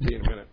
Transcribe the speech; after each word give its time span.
See 0.00 0.14
in 0.14 0.24
a 0.24 0.30
minute. 0.30 0.48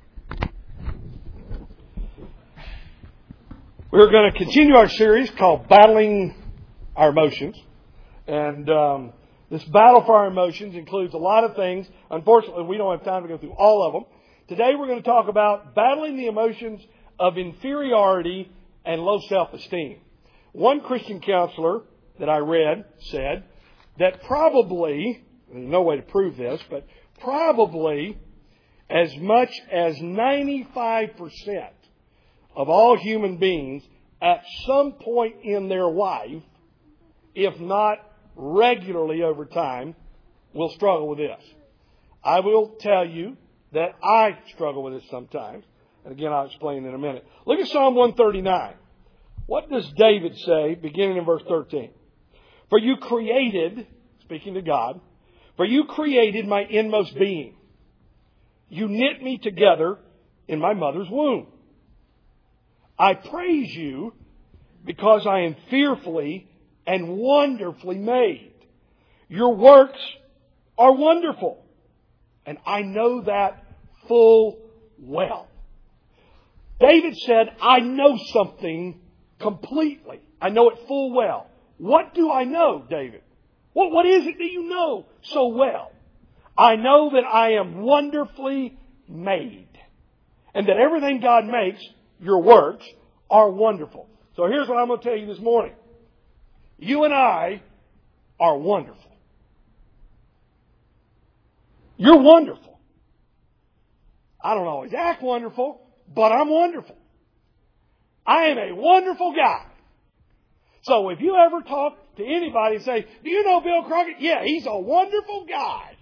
We're 3.91 4.09
going 4.09 4.31
to 4.31 4.35
continue 4.35 4.75
our 4.75 4.89
series 4.89 5.29
called 5.29 5.67
Battling 5.67 6.33
Our 6.95 7.11
Emotions. 7.11 7.55
And 8.25 8.67
um, 8.71 9.13
this 9.51 9.63
battle 9.65 10.03
for 10.03 10.15
our 10.15 10.25
emotions 10.25 10.73
includes 10.73 11.13
a 11.13 11.19
lot 11.19 11.43
of 11.43 11.55
things. 11.55 11.85
Unfortunately, 12.09 12.63
we 12.63 12.77
don't 12.77 12.97
have 12.97 13.05
time 13.05 13.21
to 13.21 13.27
go 13.27 13.37
through 13.37 13.53
all 13.53 13.85
of 13.85 13.93
them. 13.93 14.05
Today 14.47 14.73
we're 14.75 14.87
going 14.87 15.03
to 15.03 15.07
talk 15.07 15.27
about 15.27 15.75
battling 15.75 16.17
the 16.17 16.25
emotions 16.25 16.81
of 17.19 17.37
inferiority 17.37 18.51
and 18.83 18.99
low 19.03 19.19
self-esteem. 19.29 19.99
One 20.53 20.81
Christian 20.81 21.21
counselor 21.21 21.81
that 22.19 22.29
I 22.29 22.37
read 22.37 22.85
said 23.11 23.43
that 23.99 24.23
probably, 24.23 25.23
there's 25.53 25.69
no 25.69 25.83
way 25.83 25.97
to 25.97 26.01
prove 26.01 26.35
this, 26.35 26.59
but 26.67 26.87
probably 27.19 28.17
as 28.89 29.15
much 29.17 29.51
as 29.71 29.95
95% 29.97 31.69
of 32.55 32.69
all 32.69 32.97
human 32.97 33.37
beings 33.37 33.83
at 34.21 34.43
some 34.65 34.93
point 34.93 35.35
in 35.43 35.67
their 35.67 35.87
life, 35.87 36.43
if 37.33 37.59
not 37.59 37.97
regularly 38.35 39.23
over 39.23 39.45
time, 39.45 39.95
will 40.53 40.69
struggle 40.69 41.07
with 41.09 41.17
this. 41.17 41.41
I 42.23 42.39
will 42.39 42.75
tell 42.79 43.05
you 43.05 43.37
that 43.73 43.95
I 44.03 44.37
struggle 44.53 44.83
with 44.83 44.93
it 44.93 45.03
sometimes. 45.11 45.65
And 46.03 46.13
again, 46.13 46.31
I'll 46.31 46.45
explain 46.45 46.85
in 46.85 46.93
a 46.93 46.97
minute. 46.97 47.25
Look 47.45 47.59
at 47.59 47.67
Psalm 47.67 47.95
139. 47.95 48.75
What 49.47 49.69
does 49.69 49.91
David 49.97 50.37
say 50.37 50.75
beginning 50.75 51.17
in 51.17 51.25
verse 51.25 51.43
13? 51.47 51.91
For 52.69 52.79
you 52.79 52.97
created, 52.97 53.87
speaking 54.21 54.55
to 54.55 54.61
God, 54.61 55.01
for 55.57 55.65
you 55.65 55.85
created 55.85 56.47
my 56.47 56.61
inmost 56.61 57.15
being. 57.15 57.55
You 58.69 58.87
knit 58.87 59.21
me 59.21 59.37
together 59.37 59.97
in 60.47 60.59
my 60.59 60.73
mother's 60.73 61.09
womb. 61.09 61.47
I 62.97 63.13
praise 63.13 63.73
you 63.75 64.13
because 64.85 65.27
I 65.27 65.41
am 65.41 65.55
fearfully 65.69 66.47
and 66.87 67.17
wonderfully 67.17 67.97
made. 67.97 68.53
Your 69.27 69.55
works 69.55 69.99
are 70.77 70.93
wonderful. 70.93 71.63
And 72.45 72.57
I 72.65 72.81
know 72.83 73.23
that 73.23 73.63
full 74.07 74.59
well. 74.99 75.47
David 76.79 77.15
said, 77.17 77.47
I 77.61 77.79
know 77.79 78.17
something 78.33 79.01
completely. 79.39 80.21
I 80.41 80.49
know 80.49 80.69
it 80.69 80.79
full 80.87 81.13
well. 81.13 81.47
What 81.77 82.13
do 82.13 82.31
I 82.31 82.43
know, 82.43 82.85
David? 82.89 83.21
What, 83.73 83.91
what 83.91 84.05
is 84.05 84.25
it 84.25 84.37
that 84.37 84.51
you 84.51 84.69
know 84.69 85.05
so 85.23 85.47
well? 85.47 85.91
I 86.57 86.75
know 86.75 87.11
that 87.13 87.25
I 87.25 87.53
am 87.53 87.81
wonderfully 87.81 88.77
made. 89.07 89.67
And 90.53 90.67
that 90.67 90.77
everything 90.77 91.19
God 91.19 91.45
makes, 91.45 91.83
your 92.19 92.41
works, 92.41 92.85
are 93.29 93.49
wonderful. 93.49 94.07
So 94.35 94.47
here's 94.47 94.67
what 94.67 94.77
I'm 94.77 94.87
going 94.87 95.01
to 95.01 95.03
tell 95.03 95.17
you 95.17 95.27
this 95.27 95.39
morning. 95.39 95.73
You 96.77 97.03
and 97.03 97.13
I 97.13 97.61
are 98.39 98.57
wonderful. 98.57 99.11
You're 101.97 102.21
wonderful. 102.21 102.79
I 104.41 104.53
don't 104.53 104.67
always 104.67 104.93
act 104.93 105.23
wonderful, 105.23 105.81
but 106.13 106.31
I'm 106.31 106.49
wonderful. 106.49 106.97
I 108.25 108.45
am 108.47 108.57
a 108.57 108.75
wonderful 108.75 109.33
guy. 109.33 109.65
So 110.83 111.09
if 111.09 111.19
you 111.19 111.35
ever 111.35 111.61
talk 111.61 111.97
to 112.17 112.23
anybody 112.23 112.75
and 112.75 112.85
say, 112.85 113.05
do 113.23 113.29
you 113.29 113.43
know 113.43 113.61
Bill 113.61 113.83
Crockett? 113.83 114.19
Yeah, 114.19 114.43
he's 114.43 114.65
a 114.67 114.77
wonderful 114.77 115.45
guy. 115.49 115.94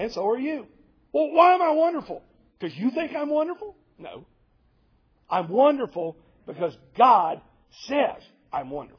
And 0.00 0.10
so 0.12 0.26
are 0.30 0.38
you. 0.38 0.66
Well, 1.12 1.30
why 1.30 1.52
am 1.52 1.60
I 1.60 1.72
wonderful? 1.72 2.22
Because 2.58 2.74
you 2.74 2.90
think 2.90 3.14
I'm 3.14 3.28
wonderful? 3.28 3.76
No. 3.98 4.24
I'm 5.28 5.50
wonderful 5.50 6.16
because 6.46 6.74
God 6.96 7.42
says 7.86 8.22
I'm 8.50 8.70
wonderful. 8.70 8.98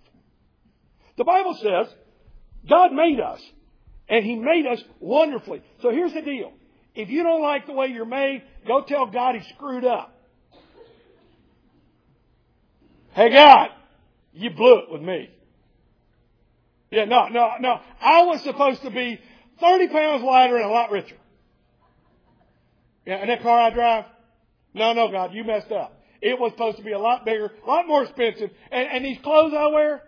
The 1.18 1.24
Bible 1.24 1.58
says 1.60 1.88
God 2.70 2.94
made 2.94 3.20
us 3.20 3.42
and 4.08 4.24
He 4.24 4.36
made 4.36 4.68
us 4.68 4.80
wonderfully. 5.00 5.64
So 5.82 5.90
here's 5.90 6.14
the 6.14 6.22
deal. 6.22 6.54
If 6.94 7.10
you 7.10 7.24
don't 7.24 7.42
like 7.42 7.66
the 7.66 7.74
way 7.74 7.88
you're 7.88 8.06
made, 8.06 8.44
go 8.68 8.84
tell 8.84 9.08
God 9.08 9.34
He 9.34 9.54
screwed 9.56 9.86
up. 9.86 10.16
Hey 13.14 13.32
God, 13.32 13.70
you 14.34 14.52
blew 14.52 14.82
it 14.82 14.92
with 14.92 15.02
me. 15.02 15.32
Yeah, 16.92 17.06
no, 17.06 17.28
no, 17.30 17.54
no. 17.60 17.80
I 18.00 18.26
was 18.26 18.44
supposed 18.44 18.84
to 18.84 18.92
be 18.92 19.20
30 19.62 19.88
pounds 19.88 20.24
lighter 20.24 20.58
and 20.58 20.66
a 20.66 20.70
lot 20.70 20.92
richer. 20.92 21.16
Yeah, 23.06 23.16
and 23.16 23.30
that 23.30 23.42
car 23.42 23.60
I 23.60 23.70
drive? 23.70 24.06
No, 24.74 24.94
no, 24.94 25.12
God, 25.12 25.34
you 25.34 25.44
messed 25.44 25.72
up. 25.72 26.02
It 26.22 26.40
was 26.40 26.52
supposed 26.52 26.78
to 26.78 26.84
be 26.84 26.92
a 26.92 27.00
lot 27.00 27.26
bigger, 27.26 27.52
a 27.66 27.68
lot 27.68 27.88
more 27.88 28.04
expensive. 28.04 28.52
And, 28.72 28.88
and 28.90 29.06
these 29.06 29.18
clothes 29.24 29.54
I 29.58 29.68
wear, 29.68 30.04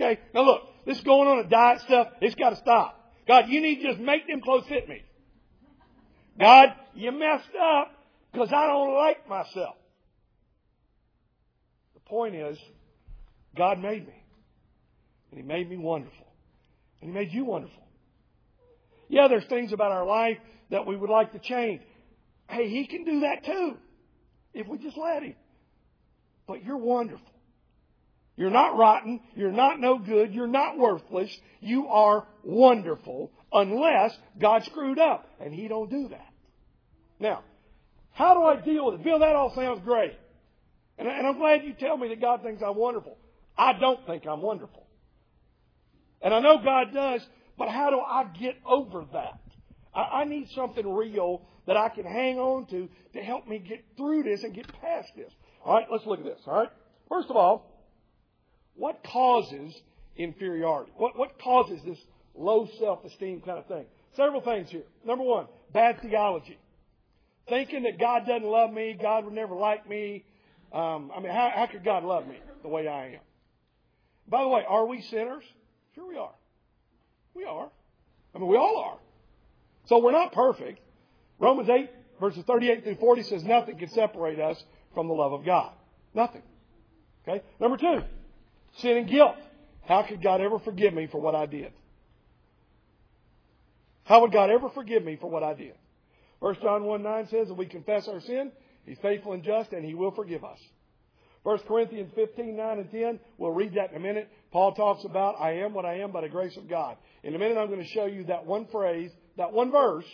okay, 0.00 0.20
now 0.34 0.42
look, 0.42 0.62
this 0.86 1.00
going 1.00 1.28
on 1.28 1.40
a 1.40 1.48
diet 1.48 1.80
stuff, 1.82 2.08
it's 2.20 2.34
got 2.34 2.50
to 2.50 2.56
stop. 2.56 2.98
God, 3.28 3.46
you 3.48 3.60
need 3.60 3.82
to 3.82 3.88
just 3.88 4.00
make 4.00 4.26
them 4.26 4.40
clothes 4.40 4.64
fit 4.68 4.88
me. 4.88 5.02
God, 6.40 6.70
you 6.94 7.12
messed 7.12 7.54
up 7.60 7.92
because 8.32 8.48
I 8.52 8.66
don't 8.66 8.94
like 8.94 9.28
myself. 9.28 9.76
The 11.94 12.00
point 12.06 12.34
is, 12.34 12.58
God 13.56 13.78
made 13.78 14.06
me. 14.06 14.14
And 15.30 15.40
He 15.40 15.46
made 15.46 15.68
me 15.68 15.76
wonderful. 15.76 16.26
And 17.00 17.10
He 17.10 17.14
made 17.14 17.32
you 17.32 17.44
wonderful. 17.44 17.82
Yeah, 19.12 19.28
there's 19.28 19.44
things 19.44 19.74
about 19.74 19.92
our 19.92 20.06
life 20.06 20.38
that 20.70 20.86
we 20.86 20.96
would 20.96 21.10
like 21.10 21.32
to 21.32 21.38
change. 21.38 21.82
Hey, 22.48 22.70
He 22.70 22.86
can 22.86 23.04
do 23.04 23.20
that 23.20 23.44
too. 23.44 23.76
If 24.54 24.66
we 24.66 24.78
just 24.78 24.96
let 24.96 25.22
Him. 25.22 25.34
But 26.46 26.64
you're 26.64 26.78
wonderful. 26.78 27.26
You're 28.36 28.48
not 28.48 28.78
rotten. 28.78 29.20
You're 29.34 29.52
not 29.52 29.78
no 29.78 29.98
good. 29.98 30.32
You're 30.32 30.46
not 30.46 30.78
worthless. 30.78 31.30
You 31.60 31.88
are 31.88 32.26
wonderful 32.42 33.30
unless 33.52 34.16
God 34.40 34.64
screwed 34.64 34.98
up. 34.98 35.28
And 35.38 35.52
He 35.52 35.68
don't 35.68 35.90
do 35.90 36.08
that. 36.08 36.32
Now, 37.20 37.42
how 38.12 38.32
do 38.32 38.42
I 38.44 38.64
deal 38.64 38.86
with 38.86 38.94
it? 38.94 39.04
Bill, 39.04 39.18
that 39.18 39.36
all 39.36 39.54
sounds 39.54 39.82
great. 39.84 40.14
And, 40.96 41.06
I'm 41.06 41.36
glad 41.36 41.64
you 41.64 41.74
tell 41.74 41.98
me 41.98 42.08
that 42.08 42.20
God 42.20 42.42
thinks 42.42 42.62
I'm 42.62 42.76
wonderful. 42.76 43.18
I 43.58 43.74
don't 43.74 44.06
think 44.06 44.26
I'm 44.26 44.40
wonderful. 44.40 44.86
And 46.22 46.32
I 46.32 46.40
know 46.40 46.62
God 46.64 46.94
does, 46.94 47.20
but 47.58 47.68
how 47.68 47.90
do 47.90 48.00
I 48.00 48.24
get 48.38 48.56
over 48.66 49.04
that? 49.12 49.40
I, 49.94 50.00
I 50.00 50.24
need 50.24 50.48
something 50.54 50.90
real 50.90 51.42
that 51.66 51.76
I 51.76 51.88
can 51.88 52.04
hang 52.04 52.38
on 52.38 52.66
to 52.66 52.88
to 53.14 53.20
help 53.20 53.46
me 53.46 53.58
get 53.58 53.84
through 53.96 54.24
this 54.24 54.42
and 54.42 54.54
get 54.54 54.72
past 54.72 55.08
this. 55.16 55.32
All 55.64 55.74
right, 55.74 55.86
let's 55.90 56.06
look 56.06 56.18
at 56.18 56.24
this. 56.24 56.40
All 56.46 56.54
right. 56.54 56.70
First 57.08 57.30
of 57.30 57.36
all, 57.36 57.70
what 58.74 59.04
causes 59.04 59.74
inferiority? 60.16 60.92
What, 60.96 61.18
what 61.18 61.38
causes 61.40 61.80
this 61.84 61.98
low 62.34 62.68
self-esteem 62.78 63.42
kind 63.42 63.58
of 63.58 63.66
thing? 63.66 63.84
Several 64.16 64.40
things 64.40 64.70
here. 64.70 64.84
Number 65.04 65.24
one, 65.24 65.46
bad 65.72 66.00
theology. 66.02 66.58
Thinking 67.48 67.84
that 67.84 67.98
God 67.98 68.26
doesn't 68.26 68.48
love 68.48 68.72
me, 68.72 68.96
God 69.00 69.24
would 69.24 69.34
never 69.34 69.54
like 69.54 69.88
me. 69.88 70.24
Um, 70.72 71.10
I 71.14 71.20
mean, 71.20 71.32
how, 71.32 71.50
how 71.54 71.66
could 71.66 71.84
God 71.84 72.02
love 72.04 72.26
me 72.26 72.38
the 72.62 72.68
way 72.68 72.88
I 72.88 73.06
am? 73.08 73.20
By 74.28 74.42
the 74.42 74.48
way, 74.48 74.62
are 74.66 74.86
we 74.86 75.02
sinners? 75.02 75.44
Sure 75.94 76.08
we 76.08 76.16
are. 76.16 76.32
We 77.34 77.44
are. 77.44 77.68
I 78.34 78.38
mean, 78.38 78.48
we 78.48 78.56
all 78.56 78.78
are. 78.78 78.98
So 79.86 79.98
we're 79.98 80.12
not 80.12 80.32
perfect. 80.32 80.80
Romans 81.38 81.68
8, 81.68 81.90
verses 82.20 82.44
38 82.46 82.84
through 82.84 82.96
40 82.96 83.22
says 83.24 83.44
nothing 83.44 83.78
can 83.78 83.88
separate 83.88 84.38
us 84.38 84.62
from 84.94 85.08
the 85.08 85.14
love 85.14 85.32
of 85.32 85.44
God. 85.44 85.72
Nothing. 86.14 86.42
Okay? 87.26 87.42
Number 87.60 87.76
two, 87.76 88.02
sin 88.78 88.96
and 88.96 89.08
guilt. 89.08 89.36
How 89.86 90.02
could 90.02 90.22
God 90.22 90.40
ever 90.40 90.58
forgive 90.58 90.94
me 90.94 91.08
for 91.08 91.20
what 91.20 91.34
I 91.34 91.46
did? 91.46 91.72
How 94.04 94.20
would 94.20 94.32
God 94.32 94.50
ever 94.50 94.68
forgive 94.70 95.04
me 95.04 95.16
for 95.16 95.28
what 95.30 95.42
I 95.42 95.54
did? 95.54 95.74
1 96.40 96.56
John 96.60 96.84
1 96.84 97.02
9 97.02 97.28
says, 97.28 97.50
if 97.50 97.56
we 97.56 97.66
confess 97.66 98.08
our 98.08 98.20
sin, 98.20 98.52
He's 98.84 98.98
faithful 98.98 99.32
and 99.32 99.44
just, 99.44 99.72
and 99.72 99.84
He 99.84 99.94
will 99.94 100.10
forgive 100.10 100.44
us. 100.44 100.58
1 101.42 101.58
Corinthians 101.66 102.10
15, 102.14 102.56
9 102.56 102.78
and 102.78 102.90
10, 102.90 103.20
we'll 103.36 103.50
read 103.50 103.74
that 103.74 103.90
in 103.90 103.96
a 103.96 104.00
minute. 104.00 104.28
Paul 104.52 104.74
talks 104.74 105.04
about, 105.04 105.40
I 105.40 105.58
am 105.58 105.74
what 105.74 105.84
I 105.84 105.98
am 105.98 106.12
by 106.12 106.20
the 106.20 106.28
grace 106.28 106.56
of 106.56 106.68
God. 106.68 106.96
In 107.24 107.34
a 107.34 107.38
minute, 107.38 107.58
I'm 107.58 107.68
going 107.68 107.82
to 107.82 107.88
show 107.88 108.06
you 108.06 108.24
that 108.24 108.46
one 108.46 108.68
phrase, 108.70 109.10
that 109.36 109.52
one 109.52 109.72
verse, 109.72 110.04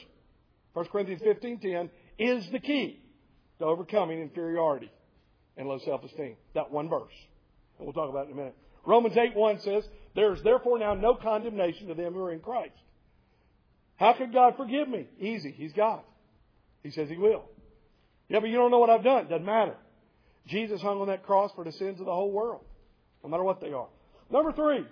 1 0.72 0.86
Corinthians 0.86 1.20
15, 1.22 1.60
10, 1.60 1.90
is 2.18 2.48
the 2.50 2.58
key 2.58 3.00
to 3.58 3.64
overcoming 3.64 4.20
inferiority 4.20 4.90
and 5.56 5.68
low 5.68 5.78
self-esteem. 5.84 6.36
That 6.54 6.70
one 6.70 6.88
verse. 6.88 7.12
And 7.78 7.86
we'll 7.86 7.92
talk 7.92 8.08
about 8.08 8.26
it 8.26 8.30
in 8.30 8.32
a 8.32 8.36
minute. 8.36 8.56
Romans 8.86 9.16
8, 9.16 9.36
1 9.36 9.60
says, 9.60 9.84
There 10.14 10.32
is 10.32 10.42
therefore 10.42 10.78
now 10.78 10.94
no 10.94 11.14
condemnation 11.14 11.88
to 11.88 11.94
them 11.94 12.14
who 12.14 12.22
are 12.22 12.32
in 12.32 12.40
Christ. 12.40 12.72
How 13.96 14.14
could 14.14 14.32
God 14.32 14.54
forgive 14.56 14.88
me? 14.88 15.08
Easy. 15.20 15.52
He's 15.54 15.72
God. 15.72 16.00
He 16.82 16.90
says 16.90 17.08
He 17.10 17.18
will. 17.18 17.44
Yeah, 18.28 18.40
but 18.40 18.48
you 18.48 18.56
don't 18.56 18.70
know 18.70 18.78
what 18.78 18.90
I've 18.90 19.04
done. 19.04 19.28
Doesn't 19.28 19.44
matter. 19.44 19.74
Jesus 20.48 20.80
hung 20.80 21.00
on 21.00 21.08
that 21.08 21.24
cross 21.24 21.50
for 21.54 21.64
the 21.64 21.72
sins 21.72 22.00
of 22.00 22.06
the 22.06 22.12
whole 22.12 22.32
world, 22.32 22.64
no 23.22 23.30
matter 23.30 23.44
what 23.44 23.60
they 23.60 23.72
are. 23.72 23.88
Number 24.30 24.52
three, 24.52 24.84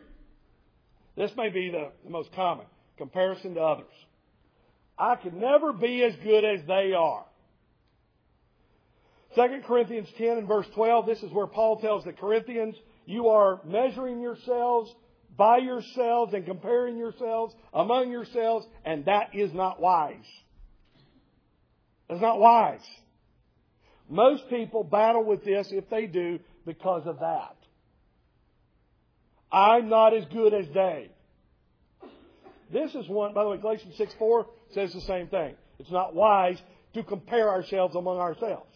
this 1.16 1.30
may 1.36 1.48
be 1.48 1.70
the, 1.70 1.90
the 2.04 2.10
most 2.10 2.32
common 2.34 2.66
comparison 2.98 3.54
to 3.54 3.60
others. 3.60 3.92
I 4.98 5.16
can 5.16 5.40
never 5.40 5.72
be 5.72 6.02
as 6.04 6.14
good 6.22 6.44
as 6.44 6.60
they 6.66 6.92
are. 6.92 7.24
2 9.34 9.42
Corinthians 9.66 10.08
10 10.16 10.38
and 10.38 10.48
verse 10.48 10.66
12, 10.74 11.06
this 11.06 11.22
is 11.22 11.30
where 11.32 11.46
Paul 11.46 11.78
tells 11.80 12.04
the 12.04 12.12
Corinthians, 12.12 12.74
you 13.04 13.28
are 13.28 13.60
measuring 13.66 14.20
yourselves 14.20 14.90
by 15.36 15.58
yourselves 15.58 16.32
and 16.32 16.46
comparing 16.46 16.96
yourselves 16.96 17.54
among 17.74 18.10
yourselves, 18.10 18.66
and 18.84 19.04
that 19.04 19.34
is 19.34 19.52
not 19.52 19.80
wise. 19.80 20.24
That's 22.08 22.22
not 22.22 22.38
wise. 22.38 22.80
Most 24.08 24.48
people 24.48 24.84
battle 24.84 25.24
with 25.24 25.44
this, 25.44 25.68
if 25.70 25.88
they 25.90 26.06
do, 26.06 26.38
because 26.64 27.06
of 27.06 27.20
that. 27.20 27.56
I'm 29.50 29.88
not 29.88 30.14
as 30.14 30.24
good 30.26 30.54
as 30.54 30.66
they. 30.72 31.10
This 32.72 32.94
is 32.94 33.08
one, 33.08 33.32
by 33.32 33.44
the 33.44 33.50
way, 33.50 33.58
Galatians 33.58 33.94
6 33.96 34.14
4 34.18 34.46
says 34.74 34.92
the 34.92 35.00
same 35.02 35.28
thing. 35.28 35.54
It's 35.78 35.90
not 35.90 36.14
wise 36.14 36.60
to 36.94 37.02
compare 37.02 37.48
ourselves 37.48 37.94
among 37.94 38.18
ourselves. 38.18 38.70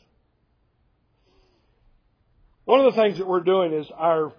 One 2.65 2.81
of 2.81 2.95
the 2.95 3.01
things 3.01 3.19
that 3.19 3.27
we're 3.27 3.41
doing 3.41 3.73
is 3.73 3.87
our 3.97 4.33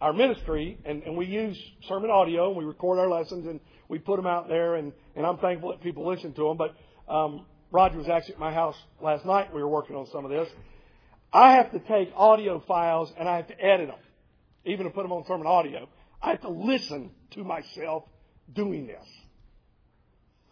our 0.00 0.12
ministry, 0.12 0.78
and, 0.84 1.04
and 1.04 1.16
we 1.16 1.26
use 1.26 1.56
sermon 1.86 2.10
audio, 2.10 2.48
and 2.48 2.56
we 2.56 2.64
record 2.64 2.98
our 2.98 3.08
lessons, 3.08 3.46
and 3.46 3.60
we 3.88 4.00
put 4.00 4.16
them 4.16 4.26
out 4.26 4.48
there, 4.48 4.74
and, 4.74 4.92
and 5.14 5.24
I'm 5.24 5.38
thankful 5.38 5.70
that 5.70 5.80
people 5.80 6.04
listen 6.08 6.32
to 6.34 6.48
them. 6.48 6.56
But 6.56 6.74
um, 7.12 7.46
Roger 7.72 7.96
was 7.96 8.08
actually 8.08 8.34
at 8.34 8.40
my 8.40 8.52
house 8.52 8.76
last 9.00 9.24
night. 9.24 9.52
We 9.52 9.62
were 9.62 9.68
working 9.68 9.96
on 9.96 10.06
some 10.12 10.24
of 10.24 10.30
this. 10.30 10.48
I 11.32 11.54
have 11.54 11.72
to 11.72 11.78
take 11.78 12.12
audio 12.14 12.60
files 12.68 13.10
and 13.18 13.26
I 13.26 13.36
have 13.36 13.48
to 13.48 13.58
edit 13.58 13.88
them, 13.88 13.98
even 14.66 14.84
to 14.84 14.90
put 14.92 15.02
them 15.02 15.12
on 15.12 15.24
sermon 15.26 15.46
audio. 15.46 15.88
I 16.20 16.30
have 16.30 16.42
to 16.42 16.50
listen 16.50 17.10
to 17.30 17.42
myself 17.42 18.04
doing 18.52 18.86
this. 18.86 19.04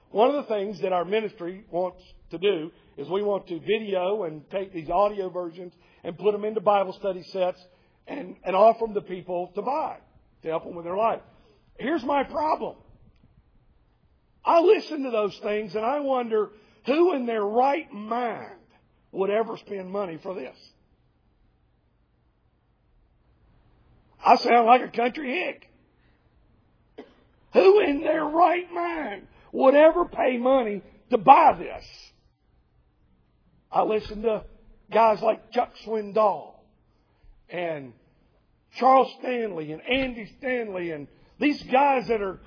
One 0.09 0.31
of 0.31 0.37
the 0.37 0.55
things 0.55 0.81
that 0.81 0.93
our 0.93 1.05
ministry 1.05 1.65
wants 1.71 2.03
to 2.31 2.39
do 2.39 2.73
is 2.97 3.09
we 3.09 3.23
want 3.23 3.47
to 3.49 3.61
video 3.61 4.25
and 4.25 4.49
take 4.51 4.73
these 4.73 4.89
audio 4.89 5.29
versions 5.29 5.75
and 6.03 6.19
put 6.19 6.33
them 6.33 6.45
into 6.45 6.61
Bible 6.61 6.95
study 6.95 7.23
sets 7.25 7.63
and, 8.07 8.37
and 8.45 8.57
offer 8.57 8.87
them 8.87 8.95
to 8.95 9.03
people 9.03 9.53
to 9.55 9.63
buy 9.63 9.99
to 10.43 10.49
help 10.49 10.65
them 10.65 10.75
with 10.75 10.87
their 10.87 10.97
life. 10.97 11.21
Here's 11.79 12.03
my 12.03 12.25
problem. 12.25 12.77
I 14.43 14.61
listen 14.61 15.03
to 15.05 15.11
those 15.11 15.39
things 15.39 15.75
and 15.75 15.85
I 15.85 16.01
wonder 16.01 16.51
who 16.87 17.15
in 17.15 17.27
their 17.27 17.45
right 17.45 17.93
mind 17.93 18.53
would 19.13 19.31
ever 19.31 19.57
spend 19.57 19.91
money 19.91 20.19
for 20.23 20.35
this. 20.35 20.57
I 24.25 24.37
sound 24.37 24.67
like 24.67 24.83
a 24.83 24.89
country 24.89 25.33
hick. 25.33 25.69
Who 27.53 27.81
in 27.81 28.01
their 28.01 28.25
right 28.25 28.71
mind 28.73 29.27
would 29.53 29.75
ever 29.75 30.05
pay 30.05 30.37
money 30.37 30.83
to 31.11 31.19
buy 31.19 31.57
this? 31.59 31.85
I 33.73 33.83
listen 33.83 34.23
to 34.23 34.45
guys 34.91 35.21
like 35.23 35.51
Chuck 35.53 35.73
Swindoll 35.85 36.55
and 37.49 37.93
Charles 38.77 39.13
Stanley 39.21 39.73
and 39.73 39.83
Andy 39.83 40.31
Stanley 40.39 40.91
and 40.93 41.09
these 41.39 41.63
guys 41.65 42.07
that 42.09 42.21
are 42.21 42.39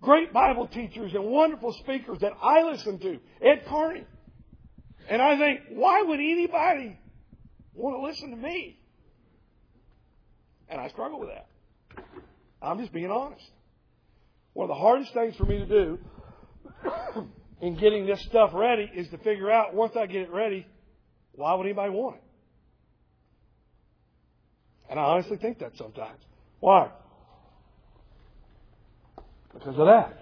great 0.00 0.32
Bible 0.32 0.66
teachers 0.68 1.12
and 1.14 1.24
wonderful 1.24 1.72
speakers 1.72 2.18
that 2.20 2.32
I 2.42 2.62
listen 2.62 2.98
to, 3.00 3.18
Ed 3.42 3.64
Carney. 3.68 4.04
And 5.08 5.22
I 5.22 5.38
think, 5.38 5.60
why 5.70 6.02
would 6.02 6.20
anybody 6.20 6.98
want 7.74 7.96
to 7.96 8.02
listen 8.02 8.30
to 8.30 8.36
me? 8.36 8.78
And 10.68 10.80
I 10.80 10.88
struggle 10.88 11.20
with 11.20 11.30
that. 11.30 11.46
I'm 12.60 12.78
just 12.78 12.92
being 12.92 13.10
honest. 13.10 13.44
One 14.52 14.64
of 14.64 14.76
the 14.76 14.80
hardest 14.80 15.12
things 15.12 15.36
for 15.36 15.44
me 15.44 15.58
to 15.58 15.66
do 15.66 15.98
in 17.60 17.76
getting 17.76 18.06
this 18.06 18.20
stuff 18.22 18.50
ready 18.54 18.90
is 18.94 19.08
to 19.10 19.18
figure 19.18 19.50
out 19.50 19.74
once 19.74 19.94
I 19.96 20.06
get 20.06 20.22
it 20.22 20.32
ready, 20.32 20.66
why 21.32 21.54
would 21.54 21.66
anybody 21.66 21.90
want 21.90 22.16
it? 22.16 22.22
And 24.90 24.98
I 24.98 25.02
honestly 25.02 25.36
think 25.36 25.58
that 25.58 25.76
sometimes. 25.76 26.18
Why? 26.60 26.90
Because 29.58 29.78
of 29.78 29.86
that. 29.86 30.20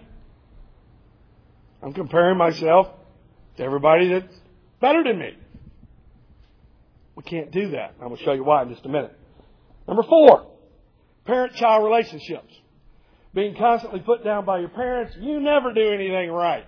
I'm 1.83 1.93
comparing 1.93 2.39
myself 2.39 2.89
to 3.57 3.63
everybody 3.63 4.09
that's 4.09 4.35
better 4.81 5.05
than 5.05 5.19
me. 5.19 5.37
We 7.17 7.23
can't 7.23 7.51
do 7.51 7.71
that. 7.73 7.95
I'm 8.01 8.09
going 8.09 8.17
to 8.17 8.25
show 8.25 8.33
you 8.33 8.45
why 8.45 8.63
in 8.63 8.71
just 8.71 8.85
a 8.87 8.89
minute. 8.89 9.17
Number 9.87 10.03
four, 10.03 10.51
parent-child 11.27 11.85
relationships. 11.85 12.53
Being 13.35 13.57
constantly 13.57 14.01
put 14.01 14.25
down 14.25 14.45
by 14.45 14.61
your 14.61 14.69
parents, 14.69 15.17
you 15.19 15.41
never 15.41 15.73
do 15.73 15.93
anything 15.93 16.31
right. 16.31 16.65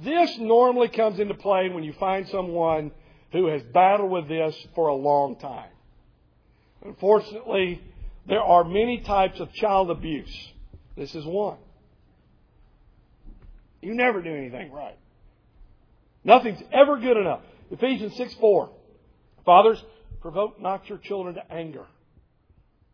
This 0.00 0.38
normally 0.38 0.88
comes 0.88 1.18
into 1.18 1.34
play 1.34 1.68
when 1.68 1.84
you 1.84 1.92
find 1.94 2.28
someone 2.28 2.92
who 3.32 3.48
has 3.48 3.62
battled 3.74 4.10
with 4.10 4.28
this 4.28 4.54
for 4.74 4.88
a 4.88 4.94
long 4.94 5.36
time. 5.36 5.70
Unfortunately, 6.84 7.82
there 8.26 8.40
are 8.40 8.64
many 8.64 9.00
types 9.00 9.40
of 9.40 9.52
child 9.52 9.90
abuse. 9.90 10.52
This 10.96 11.14
is 11.14 11.24
one. 11.24 11.58
You 13.82 13.94
never 13.94 14.22
do 14.22 14.34
anything 14.34 14.72
right. 14.72 14.96
Nothing's 16.24 16.62
ever 16.72 16.98
good 16.98 17.16
enough. 17.16 17.40
Ephesians 17.70 18.16
6 18.16 18.34
4. 18.34 18.70
Fathers, 19.44 19.82
provoke 20.20 20.60
not 20.60 20.88
your 20.88 20.98
children 20.98 21.34
to 21.34 21.52
anger, 21.52 21.84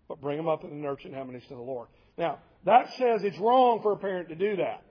but 0.08 0.20
bring 0.20 0.38
them 0.38 0.49
up 0.49 0.64
in 0.64 0.70
the 0.70 0.76
nurture 0.76 1.08
and 1.08 1.17
admonition 1.17 1.52
of 1.52 1.58
the 1.58 1.64
Lord. 1.64 1.88
Now, 2.17 2.38
that 2.64 2.90
says 2.96 3.23
it's 3.23 3.38
wrong 3.38 3.81
for 3.82 3.93
a 3.93 3.96
parent 3.96 4.31
to 4.31 4.35
do 4.35 4.56
that. 4.56 4.82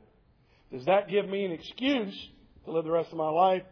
Does 0.71 0.85
that 0.85 1.09
give 1.09 1.27
me 1.27 1.45
an 1.45 1.51
excuse 1.51 2.15
to 2.65 2.71
live 2.71 2.85
the 2.85 2.91
rest 2.91 3.11
of 3.11 3.17
my 3.17 3.29
life 3.29 3.63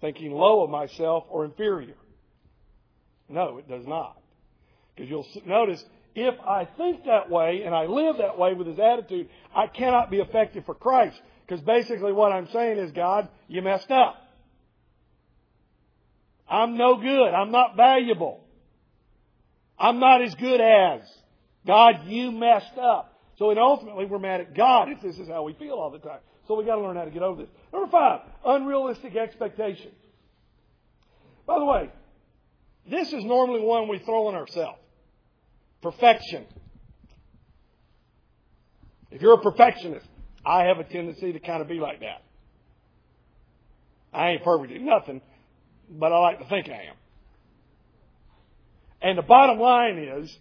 thinking 0.00 0.30
low 0.30 0.62
of 0.62 0.70
myself 0.70 1.24
or 1.28 1.44
inferior? 1.44 1.96
No, 3.28 3.58
it 3.58 3.68
does 3.68 3.86
not. 3.86 4.16
Because 4.94 5.10
you'll 5.10 5.26
notice, 5.46 5.84
if 6.14 6.34
I 6.40 6.66
think 6.76 7.04
that 7.06 7.30
way 7.30 7.62
and 7.64 7.74
I 7.74 7.86
live 7.86 8.18
that 8.18 8.38
way 8.38 8.54
with 8.54 8.66
his 8.66 8.78
attitude, 8.78 9.28
I 9.54 9.66
cannot 9.66 10.10
be 10.10 10.18
effective 10.18 10.64
for 10.64 10.74
Christ. 10.74 11.20
Because 11.46 11.60
basically 11.64 12.12
what 12.12 12.32
I'm 12.32 12.48
saying 12.48 12.78
is, 12.78 12.92
God, 12.92 13.28
you 13.48 13.62
messed 13.62 13.90
up. 13.90 14.16
I'm 16.48 16.76
no 16.76 16.96
good. 16.96 17.28
I'm 17.28 17.50
not 17.50 17.76
valuable. 17.76 18.44
I'm 19.78 19.98
not 19.98 20.22
as 20.22 20.34
good 20.36 20.60
as. 20.60 21.00
God, 21.66 22.06
you 22.06 22.30
messed 22.30 22.78
up. 22.78 23.18
So 23.38 23.50
and 23.50 23.58
ultimately 23.58 24.04
we're 24.04 24.18
mad 24.18 24.40
at 24.40 24.54
God 24.54 24.90
if 24.90 25.00
this 25.00 25.18
is 25.18 25.28
how 25.28 25.42
we 25.42 25.54
feel 25.54 25.74
all 25.74 25.90
the 25.90 25.98
time. 25.98 26.20
So 26.46 26.54
we 26.54 26.64
got 26.64 26.76
to 26.76 26.82
learn 26.82 26.96
how 26.96 27.04
to 27.04 27.10
get 27.10 27.22
over 27.22 27.42
this. 27.42 27.50
Number 27.72 27.90
five, 27.90 28.20
unrealistic 28.44 29.16
expectations. 29.16 29.94
By 31.46 31.58
the 31.58 31.64
way, 31.64 31.90
this 32.88 33.12
is 33.12 33.24
normally 33.24 33.60
one 33.60 33.88
we 33.88 33.98
throw 33.98 34.28
on 34.28 34.34
ourselves. 34.34 34.78
Perfection. 35.84 36.46
If 39.10 39.20
you're 39.20 39.34
a 39.34 39.42
perfectionist, 39.42 40.06
I 40.44 40.64
have 40.64 40.78
a 40.78 40.84
tendency 40.84 41.34
to 41.34 41.38
kind 41.38 41.60
of 41.60 41.68
be 41.68 41.74
like 41.74 42.00
that. 42.00 42.22
I 44.10 44.30
ain't 44.30 44.42
perfect 44.42 44.72
at 44.72 44.80
nothing, 44.80 45.20
but 45.90 46.10
I 46.10 46.18
like 46.20 46.38
to 46.38 46.48
think 46.48 46.70
I 46.70 46.88
am. 46.88 46.96
And 49.02 49.18
the 49.18 49.22
bottom 49.22 49.60
line 49.60 49.98
is, 49.98 50.34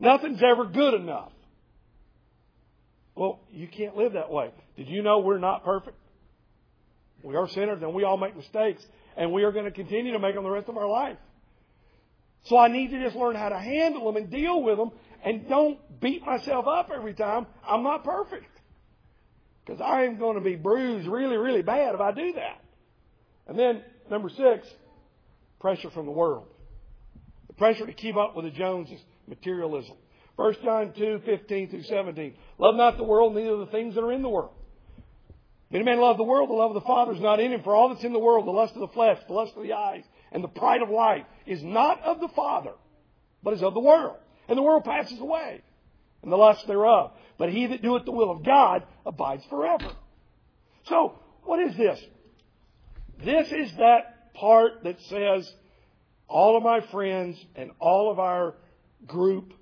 nothing's 0.00 0.42
ever 0.42 0.64
good 0.64 0.94
enough. 0.94 1.32
Well, 3.14 3.40
you 3.52 3.68
can't 3.68 3.94
live 3.94 4.14
that 4.14 4.30
way. 4.30 4.52
Did 4.78 4.88
you 4.88 5.02
know 5.02 5.18
we're 5.18 5.38
not 5.38 5.66
perfect? 5.66 5.98
We 7.22 7.36
are 7.36 7.46
sinners 7.46 7.82
and 7.82 7.92
we 7.92 8.04
all 8.04 8.16
make 8.16 8.34
mistakes, 8.34 8.82
and 9.18 9.32
we 9.32 9.42
are 9.42 9.52
going 9.52 9.66
to 9.66 9.70
continue 9.70 10.14
to 10.14 10.18
make 10.18 10.34
them 10.34 10.44
the 10.44 10.50
rest 10.50 10.70
of 10.70 10.78
our 10.78 10.88
life. 10.88 11.18
So 12.44 12.58
I 12.58 12.68
need 12.68 12.90
to 12.90 13.02
just 13.02 13.16
learn 13.16 13.36
how 13.36 13.50
to 13.50 13.58
handle 13.58 14.06
them 14.06 14.16
and 14.22 14.30
deal 14.30 14.62
with 14.62 14.76
them 14.76 14.90
and 15.24 15.48
don't 15.48 15.78
beat 16.00 16.24
myself 16.24 16.66
up 16.66 16.90
every 16.92 17.14
time 17.14 17.46
I'm 17.66 17.82
not 17.82 18.04
perfect. 18.04 18.46
Because 19.64 19.80
I 19.80 20.04
am 20.04 20.18
going 20.18 20.34
to 20.34 20.40
be 20.40 20.56
bruised 20.56 21.06
really, 21.06 21.36
really 21.36 21.62
bad 21.62 21.94
if 21.94 22.00
I 22.00 22.10
do 22.10 22.32
that. 22.32 22.60
And 23.46 23.58
then, 23.58 23.82
number 24.10 24.28
six, 24.28 24.66
pressure 25.60 25.90
from 25.90 26.06
the 26.06 26.12
world. 26.12 26.48
The 27.46 27.54
pressure 27.54 27.86
to 27.86 27.92
keep 27.92 28.16
up 28.16 28.34
with 28.34 28.44
the 28.44 28.50
Joneses, 28.50 29.00
materialism. 29.28 29.96
1 30.36 30.54
John 30.64 30.92
2, 30.96 31.22
15 31.24 31.70
through 31.70 31.82
17. 31.84 32.34
Love 32.58 32.74
not 32.74 32.96
the 32.96 33.04
world, 33.04 33.34
neither 33.34 33.58
the 33.58 33.66
things 33.66 33.94
that 33.94 34.02
are 34.02 34.12
in 34.12 34.22
the 34.22 34.28
world. 34.28 34.52
If 35.70 35.76
any 35.76 35.84
man 35.84 36.00
love 36.00 36.16
the 36.16 36.24
world, 36.24 36.50
the 36.50 36.54
love 36.54 36.74
of 36.74 36.82
the 36.82 36.86
Father 36.86 37.12
is 37.12 37.20
not 37.20 37.40
in 37.40 37.52
him. 37.52 37.62
For 37.62 37.74
all 37.74 37.90
that's 37.90 38.04
in 38.04 38.12
the 38.12 38.18
world, 38.18 38.46
the 38.46 38.50
lust 38.50 38.74
of 38.74 38.80
the 38.80 38.88
flesh, 38.88 39.18
the 39.26 39.32
lust 39.32 39.52
of 39.56 39.62
the 39.62 39.72
eyes, 39.72 40.04
and 40.32 40.42
the 40.42 40.48
pride 40.48 40.82
of 40.82 40.90
life 40.90 41.24
is 41.46 41.62
not 41.62 42.02
of 42.02 42.20
the 42.20 42.28
Father, 42.34 42.72
but 43.42 43.54
is 43.54 43.62
of 43.62 43.74
the 43.74 43.80
world. 43.80 44.16
And 44.48 44.58
the 44.58 44.62
world 44.62 44.84
passes 44.84 45.18
away, 45.20 45.62
and 46.22 46.32
the 46.32 46.36
lust 46.36 46.66
thereof. 46.66 47.12
But 47.38 47.50
he 47.50 47.66
that 47.68 47.82
doeth 47.82 48.04
the 48.04 48.12
will 48.12 48.30
of 48.30 48.44
God 48.44 48.84
abides 49.06 49.44
forever. 49.48 49.92
So, 50.86 51.18
what 51.44 51.60
is 51.60 51.76
this? 51.76 52.00
This 53.24 53.48
is 53.52 53.72
that 53.78 54.34
part 54.34 54.84
that 54.84 54.96
says, 55.08 55.50
all 56.28 56.56
of 56.56 56.62
my 56.62 56.80
friends 56.90 57.38
and 57.54 57.70
all 57.78 58.10
of 58.10 58.18
our 58.18 58.54
group, 59.06 59.52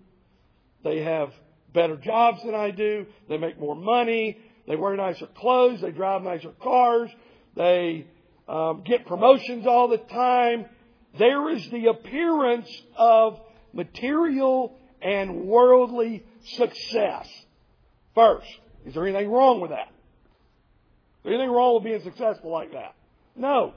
they 0.84 1.02
have 1.02 1.30
better 1.74 1.96
jobs 1.96 2.42
than 2.44 2.54
I 2.54 2.70
do, 2.70 3.06
they 3.28 3.38
make 3.38 3.58
more 3.58 3.76
money, 3.76 4.38
They 4.70 4.76
wear 4.76 4.94
nicer 4.94 5.26
clothes. 5.26 5.80
They 5.80 5.90
drive 5.90 6.22
nicer 6.22 6.52
cars. 6.62 7.10
They 7.56 8.06
um, 8.50 8.82
get 8.84 9.06
promotions 9.06 9.64
all 9.64 9.86
the 9.86 9.96
time. 9.96 10.66
There 11.16 11.50
is 11.50 11.70
the 11.70 11.86
appearance 11.86 12.68
of 12.96 13.40
material 13.72 14.76
and 15.00 15.44
worldly 15.44 16.24
success. 16.56 17.28
First, 18.14 18.48
is 18.84 18.94
there 18.94 19.06
anything 19.06 19.30
wrong 19.30 19.60
with 19.60 19.70
that? 19.70 19.86
Is 19.86 21.24
there 21.24 21.34
anything 21.34 21.50
wrong 21.50 21.74
with 21.76 21.84
being 21.84 22.02
successful 22.02 22.50
like 22.50 22.72
that? 22.72 22.96
No. 23.36 23.72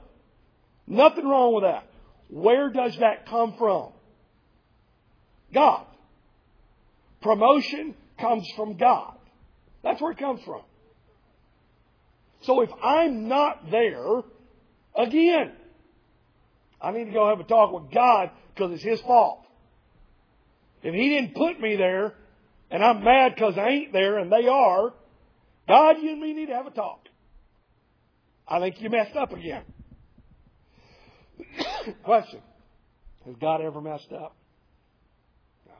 Nothing 0.88 1.28
wrong 1.28 1.54
with 1.54 1.62
that. 1.62 1.86
Where 2.28 2.68
does 2.70 2.96
that 2.98 3.26
come 3.26 3.54
from? 3.56 3.92
God. 5.52 5.86
Promotion 7.22 7.94
comes 8.18 8.50
from 8.56 8.76
God. 8.76 9.14
That's 9.84 10.02
where 10.02 10.10
it 10.10 10.18
comes 10.18 10.42
from. 10.42 10.62
So 12.42 12.62
if 12.62 12.70
I'm 12.82 13.28
not 13.28 13.70
there, 13.70 14.22
again, 14.96 15.52
I 16.80 16.92
need 16.92 17.06
to 17.06 17.12
go 17.12 17.28
have 17.28 17.40
a 17.40 17.44
talk 17.44 17.72
with 17.72 17.92
God 17.92 18.30
because 18.54 18.72
it's 18.72 18.82
His 18.82 19.00
fault. 19.00 19.40
If 20.82 20.94
He 20.94 21.08
didn't 21.08 21.34
put 21.34 21.60
me 21.60 21.76
there, 21.76 22.14
and 22.70 22.82
I'm 22.82 23.04
mad 23.04 23.34
because 23.34 23.54
I 23.56 23.68
ain't 23.68 23.92
there 23.92 24.18
and 24.18 24.30
they 24.30 24.48
are, 24.48 24.92
God, 25.68 25.96
you 26.02 26.10
and 26.10 26.20
me 26.20 26.32
need 26.34 26.46
to 26.46 26.54
have 26.54 26.66
a 26.66 26.70
talk. 26.70 27.00
I 28.46 28.60
think 28.60 28.80
you 28.80 28.90
messed 28.90 29.16
up 29.16 29.32
again. 29.32 29.62
Question. 32.04 32.40
Has 33.24 33.34
God 33.40 33.62
ever 33.62 33.80
messed 33.80 34.12
up? 34.12 34.36
No. 35.66 35.72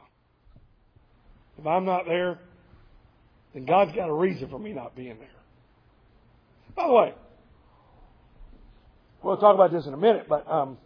If 1.58 1.66
I'm 1.66 1.84
not 1.84 2.06
there, 2.06 2.38
then 3.52 3.66
God's 3.66 3.94
got 3.94 4.08
a 4.08 4.14
reason 4.14 4.48
for 4.48 4.58
me 4.58 4.72
not 4.72 4.96
being 4.96 5.18
there. 5.18 5.28
By 6.74 6.86
the 6.86 6.92
way, 6.92 7.14
we'll 9.24 9.38
talk 9.38 9.54
about 9.54 9.72
this 9.72 9.86
in 9.86 9.94
a 9.94 9.96
minute, 9.96 10.26
but 10.28 10.48
um, 10.50 10.78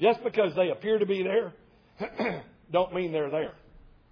just 0.00 0.22
because 0.24 0.54
they 0.56 0.70
appear 0.70 0.98
to 0.98 1.06
be 1.06 1.22
there, 1.22 1.52
don't 2.72 2.92
mean 2.92 3.12
they're 3.12 3.30
there. 3.30 3.52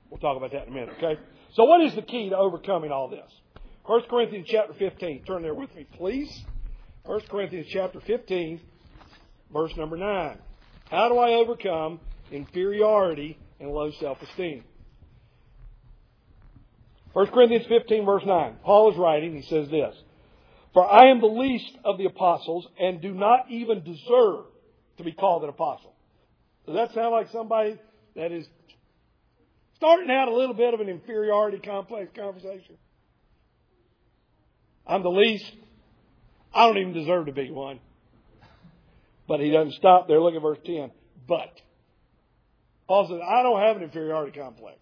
We'll 0.08 0.20
talk 0.20 0.36
about 0.36 0.52
that 0.52 0.66
in 0.66 0.72
a 0.72 0.76
minute, 0.76 0.94
okay? 0.98 1.20
So 1.54 1.64
what 1.64 1.82
is 1.82 1.94
the 1.94 2.02
key 2.02 2.30
to 2.30 2.36
overcoming 2.36 2.92
all 2.92 3.08
this? 3.08 3.30
1 3.84 4.02
Corinthians 4.08 4.46
chapter 4.48 4.74
15. 4.74 5.24
Turn 5.24 5.42
there 5.42 5.54
with 5.54 5.74
me, 5.74 5.86
please. 5.96 6.44
1 7.04 7.20
Corinthians 7.28 7.66
chapter 7.70 8.00
15, 8.00 8.60
verse 9.52 9.76
number 9.76 9.96
9. 9.96 10.38
How 10.88 11.08
do 11.08 11.18
I 11.18 11.32
overcome 11.32 11.98
inferiority 12.30 13.38
and 13.58 13.70
low 13.70 13.90
self-esteem? 13.98 14.62
1 17.12 17.26
Corinthians 17.28 17.66
15, 17.66 18.04
verse 18.04 18.22
9. 18.24 18.56
Paul 18.62 18.92
is 18.92 18.98
writing, 18.98 19.34
he 19.34 19.42
says 19.42 19.68
this. 19.68 19.94
For 20.72 20.90
I 20.90 21.10
am 21.10 21.20
the 21.20 21.26
least 21.26 21.76
of 21.84 21.98
the 21.98 22.06
apostles 22.06 22.66
and 22.78 23.00
do 23.00 23.12
not 23.12 23.50
even 23.50 23.84
deserve 23.84 24.46
to 24.98 25.04
be 25.04 25.12
called 25.12 25.42
an 25.42 25.50
apostle. 25.50 25.94
Does 26.66 26.76
that 26.76 26.94
sound 26.94 27.12
like 27.12 27.28
somebody 27.30 27.78
that 28.16 28.32
is 28.32 28.46
starting 29.76 30.10
out 30.10 30.28
a 30.28 30.34
little 30.34 30.54
bit 30.54 30.74
of 30.74 30.80
an 30.80 30.88
inferiority 30.88 31.58
complex 31.58 32.10
conversation? 32.16 32.76
I'm 34.86 35.02
the 35.02 35.10
least. 35.10 35.50
I 36.54 36.66
don't 36.66 36.78
even 36.78 36.92
deserve 36.92 37.26
to 37.26 37.32
be 37.32 37.50
one. 37.50 37.80
But 39.28 39.40
he 39.40 39.50
doesn't 39.50 39.74
stop 39.74 40.08
there. 40.08 40.20
Look 40.20 40.34
at 40.34 40.42
verse 40.42 40.58
10. 40.64 40.90
But. 41.28 41.50
Paul 42.88 43.08
says, 43.08 43.20
I 43.26 43.42
don't 43.42 43.60
have 43.60 43.76
an 43.76 43.82
inferiority 43.84 44.38
complex. 44.38 44.78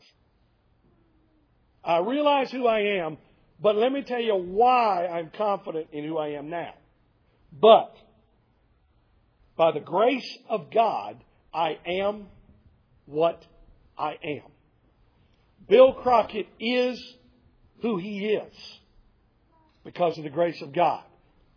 I 1.85 1.99
realize 1.99 2.51
who 2.51 2.67
I 2.67 2.99
am, 3.05 3.19
but 3.63 3.77
let 3.77 3.93
me 3.93 4.03
tell 4.03 4.21
you 4.21 4.35
why 4.35 5.07
I'm 5.07 5.31
confident 5.37 5.89
in 5.93 6.05
who 6.05 6.17
I 6.19 6.29
am 6.29 6.49
now. 6.49 6.75
But, 7.53 7.95
by 9.57 9.73
the 9.73 9.81
grace 9.81 10.39
of 10.49 10.71
God, 10.73 11.23
I 11.53 11.79
am 11.87 12.27
what 13.07 13.45
I 13.99 14.17
am. 14.23 14.51
Bill 15.69 15.93
Crockett 15.93 16.47
is 16.59 17.01
who 17.83 17.99
he 17.99 18.27
is 18.27 18.55
because 19.85 20.17
of 20.17 20.25
the 20.25 20.31
grace 20.31 20.61
of 20.63 20.73
God, 20.73 21.03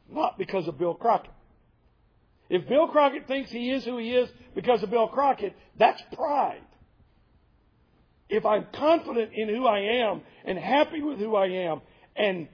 not 0.10 0.38
because 0.38 0.68
of 0.68 0.78
Bill 0.78 0.94
Crockett. 0.94 1.32
If 2.50 2.68
Bill 2.68 2.88
Crockett 2.88 3.28
thinks 3.28 3.50
he 3.50 3.72
is 3.72 3.86
who 3.86 3.98
he 3.98 4.12
is 4.12 4.30
because 4.54 4.84
of 4.84 4.90
Bill 4.90 5.08
Crockett, 5.08 5.56
that's 5.80 6.02
pride. 6.14 6.62
If 8.30 8.46
I'm 8.46 8.68
confident 8.74 9.32
in 9.34 9.50
who 9.50 9.66
I 9.66 9.80
am 10.08 10.22
and 10.46 10.58
happy 10.58 11.02
with 11.02 11.20
who 11.20 11.36
I 11.36 11.48
am 11.48 11.82
and 12.16 12.48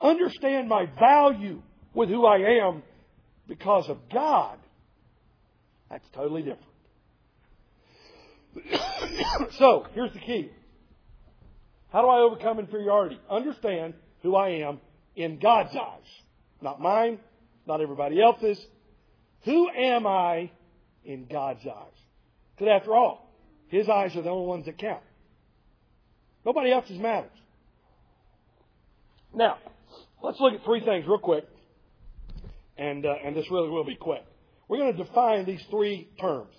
understand 0.00 0.68
my 0.68 0.86
value 0.98 1.62
with 1.94 2.08
who 2.08 2.26
I 2.26 2.64
am 2.64 2.82
because 3.48 3.88
of 3.88 3.98
God, 4.12 4.58
that's 5.88 6.06
totally 6.14 6.42
different. 6.42 6.66
so, 9.58 9.86
here's 9.92 10.12
the 10.12 10.20
key. 10.20 10.50
How 11.92 12.02
do 12.02 12.08
I 12.08 12.20
overcome 12.20 12.58
inferiority? 12.58 13.18
Understand 13.28 13.94
who 14.22 14.36
I 14.36 14.50
am 14.62 14.80
in 15.16 15.38
God's 15.38 15.74
eyes. 15.74 16.06
Not 16.62 16.80
mine, 16.80 17.18
not 17.66 17.80
everybody 17.80 18.20
else's. 18.22 18.64
Who 19.44 19.68
am 19.70 20.06
I 20.06 20.50
in 21.04 21.26
God's 21.26 21.66
eyes? 21.66 21.92
Because 22.54 22.80
after 22.80 22.94
all, 22.94 23.32
His 23.68 23.88
eyes 23.88 24.14
are 24.14 24.22
the 24.22 24.30
only 24.30 24.46
ones 24.46 24.66
that 24.66 24.78
count. 24.78 25.02
Nobody 26.44 26.70
else's 26.70 26.98
matters. 26.98 27.30
Now, 29.34 29.58
let's 30.22 30.40
look 30.40 30.54
at 30.54 30.64
three 30.64 30.84
things 30.84 31.06
real 31.06 31.18
quick, 31.18 31.46
and 32.76 33.06
uh, 33.06 33.14
and 33.24 33.36
this 33.36 33.50
really 33.50 33.68
will 33.68 33.84
be 33.84 33.96
quick. 33.96 34.24
We're 34.68 34.78
going 34.78 34.96
to 34.96 35.04
define 35.04 35.44
these 35.46 35.62
three 35.70 36.08
terms: 36.20 36.52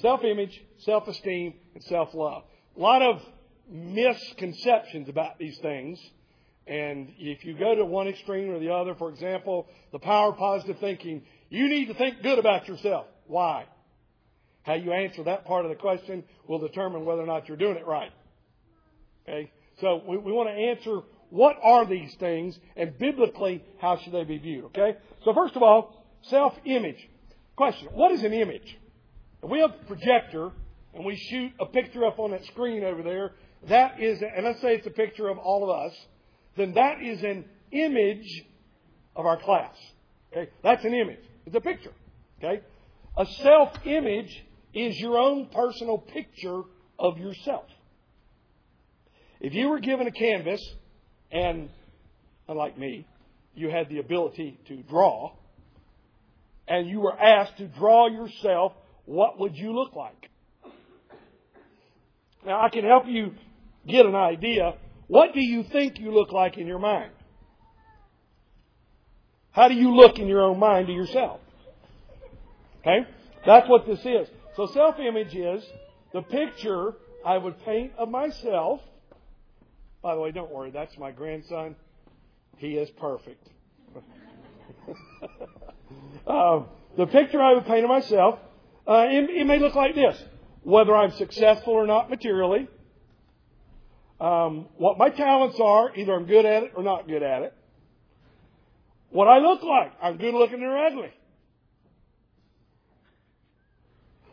self-image, 0.00 0.60
self-esteem, 0.78 1.54
and 1.74 1.84
self-love. 1.84 2.42
A 2.76 2.80
lot 2.80 3.02
of 3.02 3.20
misconceptions 3.70 5.08
about 5.08 5.38
these 5.38 5.58
things. 5.58 5.98
And 6.66 7.12
if 7.18 7.44
you 7.44 7.58
go 7.58 7.74
to 7.74 7.84
one 7.84 8.06
extreme 8.06 8.50
or 8.50 8.60
the 8.60 8.72
other, 8.72 8.94
for 8.94 9.10
example, 9.10 9.66
the 9.92 9.98
power 9.98 10.30
of 10.30 10.36
positive 10.36 10.78
thinking, 10.78 11.22
you 11.48 11.68
need 11.68 11.86
to 11.86 11.94
think 11.94 12.22
good 12.22 12.38
about 12.38 12.68
yourself. 12.68 13.06
Why? 13.26 13.66
How 14.62 14.74
you 14.74 14.92
answer 14.92 15.24
that 15.24 15.46
part 15.46 15.64
of 15.64 15.70
the 15.70 15.76
question 15.76 16.22
will 16.46 16.58
determine 16.58 17.04
whether 17.04 17.22
or 17.22 17.26
not 17.26 17.48
you're 17.48 17.56
doing 17.56 17.76
it 17.76 17.86
right. 17.86 18.12
Okay? 19.28 19.50
So 19.80 20.02
we, 20.06 20.18
we 20.18 20.32
want 20.32 20.48
to 20.48 20.54
answer 20.54 21.00
what 21.30 21.56
are 21.62 21.86
these 21.86 22.14
things 22.16 22.58
and 22.76 22.96
biblically 22.98 23.64
how 23.80 23.96
should 23.98 24.12
they 24.12 24.24
be 24.24 24.38
viewed. 24.38 24.64
Okay? 24.66 24.96
So 25.24 25.32
first 25.32 25.56
of 25.56 25.62
all, 25.62 26.04
self-image. 26.22 27.08
Question, 27.56 27.88
what 27.92 28.12
is 28.12 28.22
an 28.22 28.32
image? 28.32 28.78
If 29.42 29.50
we 29.50 29.60
have 29.60 29.70
a 29.70 29.84
projector 29.86 30.50
and 30.94 31.04
we 31.04 31.16
shoot 31.16 31.52
a 31.60 31.66
picture 31.66 32.04
up 32.04 32.18
on 32.18 32.32
that 32.32 32.44
screen 32.46 32.84
over 32.84 33.02
there, 33.02 33.32
that 33.68 34.00
is, 34.00 34.20
and 34.22 34.44
let's 34.44 34.60
say 34.60 34.74
it's 34.74 34.86
a 34.86 34.90
picture 34.90 35.28
of 35.28 35.38
all 35.38 35.64
of 35.64 35.70
us, 35.70 35.96
then 36.56 36.74
that 36.74 37.02
is 37.02 37.22
an 37.22 37.44
image 37.70 38.44
of 39.14 39.26
our 39.26 39.36
class. 39.36 39.74
Okay? 40.32 40.50
That's 40.62 40.84
an 40.84 40.94
image. 40.94 41.20
It's 41.46 41.56
a 41.56 41.60
picture. 41.60 41.92
Okay? 42.38 42.62
A 43.16 43.26
self-image 43.26 44.44
is 44.74 44.98
your 44.98 45.18
own 45.18 45.48
personal 45.52 45.98
picture 45.98 46.62
of 46.98 47.18
yourself. 47.18 47.66
If 49.40 49.54
you 49.54 49.68
were 49.68 49.80
given 49.80 50.06
a 50.06 50.12
canvas 50.12 50.62
and, 51.30 51.68
unlike 52.48 52.78
me, 52.78 53.06
you 53.54 53.70
had 53.70 53.88
the 53.88 53.98
ability 53.98 54.58
to 54.68 54.76
draw, 54.82 55.32
and 56.68 56.88
you 56.88 57.00
were 57.00 57.18
asked 57.18 57.58
to 57.58 57.66
draw 57.66 58.08
yourself, 58.08 58.72
what 59.04 59.38
would 59.40 59.56
you 59.56 59.72
look 59.72 59.94
like? 59.94 60.30
Now, 62.44 62.62
I 62.62 62.68
can 62.70 62.84
help 62.84 63.06
you 63.06 63.34
get 63.86 64.06
an 64.06 64.14
idea. 64.14 64.74
What 65.08 65.34
do 65.34 65.40
you 65.40 65.64
think 65.64 65.98
you 65.98 66.12
look 66.12 66.32
like 66.32 66.56
in 66.58 66.66
your 66.66 66.78
mind? 66.78 67.10
How 69.50 69.68
do 69.68 69.74
you 69.74 69.94
look 69.94 70.18
in 70.18 70.28
your 70.28 70.42
own 70.42 70.58
mind 70.58 70.86
to 70.86 70.92
yourself? 70.92 71.40
Okay? 72.80 73.06
That's 73.44 73.68
what 73.68 73.86
this 73.86 74.00
is. 74.00 74.28
So 74.56 74.66
self 74.66 74.98
image 74.98 75.34
is 75.34 75.64
the 76.12 76.22
picture 76.22 76.94
I 77.24 77.36
would 77.36 77.62
paint 77.64 77.92
of 77.98 78.08
myself 78.08 78.80
by 80.02 80.14
the 80.14 80.20
way, 80.20 80.32
don't 80.32 80.50
worry, 80.50 80.70
that's 80.70 80.96
my 80.98 81.10
grandson. 81.10 81.76
He 82.56 82.76
is 82.76 82.88
perfect. 82.90 83.46
uh, 86.26 86.62
the 86.96 87.06
picture 87.06 87.40
I 87.40 87.54
would 87.54 87.66
paint 87.66 87.84
of 87.84 87.88
myself, 87.88 88.38
uh, 88.86 89.06
it, 89.08 89.30
it, 89.30 89.46
may 89.46 89.58
look 89.58 89.74
like 89.74 89.94
this 89.94 90.22
whether 90.62 90.94
I'm 90.94 91.12
successful 91.12 91.72
or 91.72 91.86
not 91.86 92.10
materially, 92.10 92.68
um, 94.20 94.66
what 94.76 94.98
my 94.98 95.08
talents 95.08 95.58
are, 95.58 95.94
either 95.96 96.12
I'm 96.12 96.26
good 96.26 96.44
at 96.44 96.64
it 96.64 96.72
or 96.76 96.82
not 96.82 97.08
good 97.08 97.22
at 97.22 97.42
it, 97.42 97.54
what 99.08 99.26
I 99.26 99.38
look 99.38 99.62
like, 99.62 99.92
I'm 100.02 100.18
good 100.18 100.34
looking 100.34 100.62
or 100.62 100.86
ugly. 100.86 101.12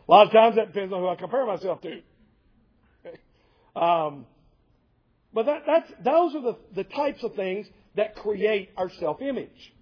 A 0.06 0.10
lot 0.10 0.26
of 0.26 0.32
times 0.32 0.56
that 0.56 0.72
depends 0.72 0.92
on 0.92 1.00
who 1.00 1.08
I 1.08 1.16
compare 1.16 1.46
myself 1.46 1.80
to. 1.82 2.00
Um, 3.76 4.26
but 5.32 5.46
that, 5.46 5.62
that's, 5.66 5.92
those 6.02 6.34
are 6.34 6.42
the, 6.42 6.56
the 6.74 6.84
types 6.84 7.22
of 7.22 7.34
things 7.34 7.66
that 7.96 8.16
create 8.16 8.70
our 8.76 8.90
self-image. 8.90 9.72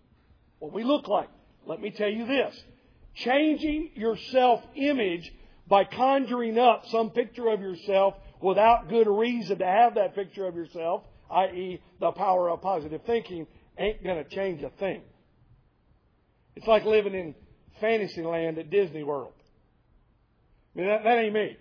What 0.58 0.72
we 0.72 0.84
look 0.84 1.08
like. 1.08 1.28
Let 1.66 1.80
me 1.80 1.90
tell 1.90 2.08
you 2.08 2.26
this. 2.26 2.54
Changing 3.14 3.90
your 3.94 4.16
self-image 4.16 5.32
by 5.68 5.84
conjuring 5.84 6.58
up 6.58 6.84
some 6.90 7.10
picture 7.10 7.48
of 7.48 7.60
yourself 7.60 8.14
without 8.40 8.88
good 8.88 9.08
reason 9.08 9.58
to 9.58 9.66
have 9.66 9.94
that 9.94 10.14
picture 10.14 10.46
of 10.46 10.54
yourself, 10.54 11.02
i.e., 11.30 11.80
the 12.00 12.12
power 12.12 12.50
of 12.50 12.60
positive 12.62 13.00
thinking, 13.06 13.46
ain't 13.78 14.02
going 14.04 14.22
to 14.22 14.28
change 14.30 14.62
a 14.62 14.70
thing. 14.78 15.02
It's 16.54 16.66
like 16.66 16.84
living 16.84 17.14
in 17.14 17.34
Fantasyland 17.80 18.58
at 18.58 18.70
Disney 18.70 19.02
World. 19.02 19.32
I 20.74 20.78
mean, 20.78 20.88
that, 20.88 21.04
that 21.04 21.18
ain't 21.18 21.34
me. 21.34 21.56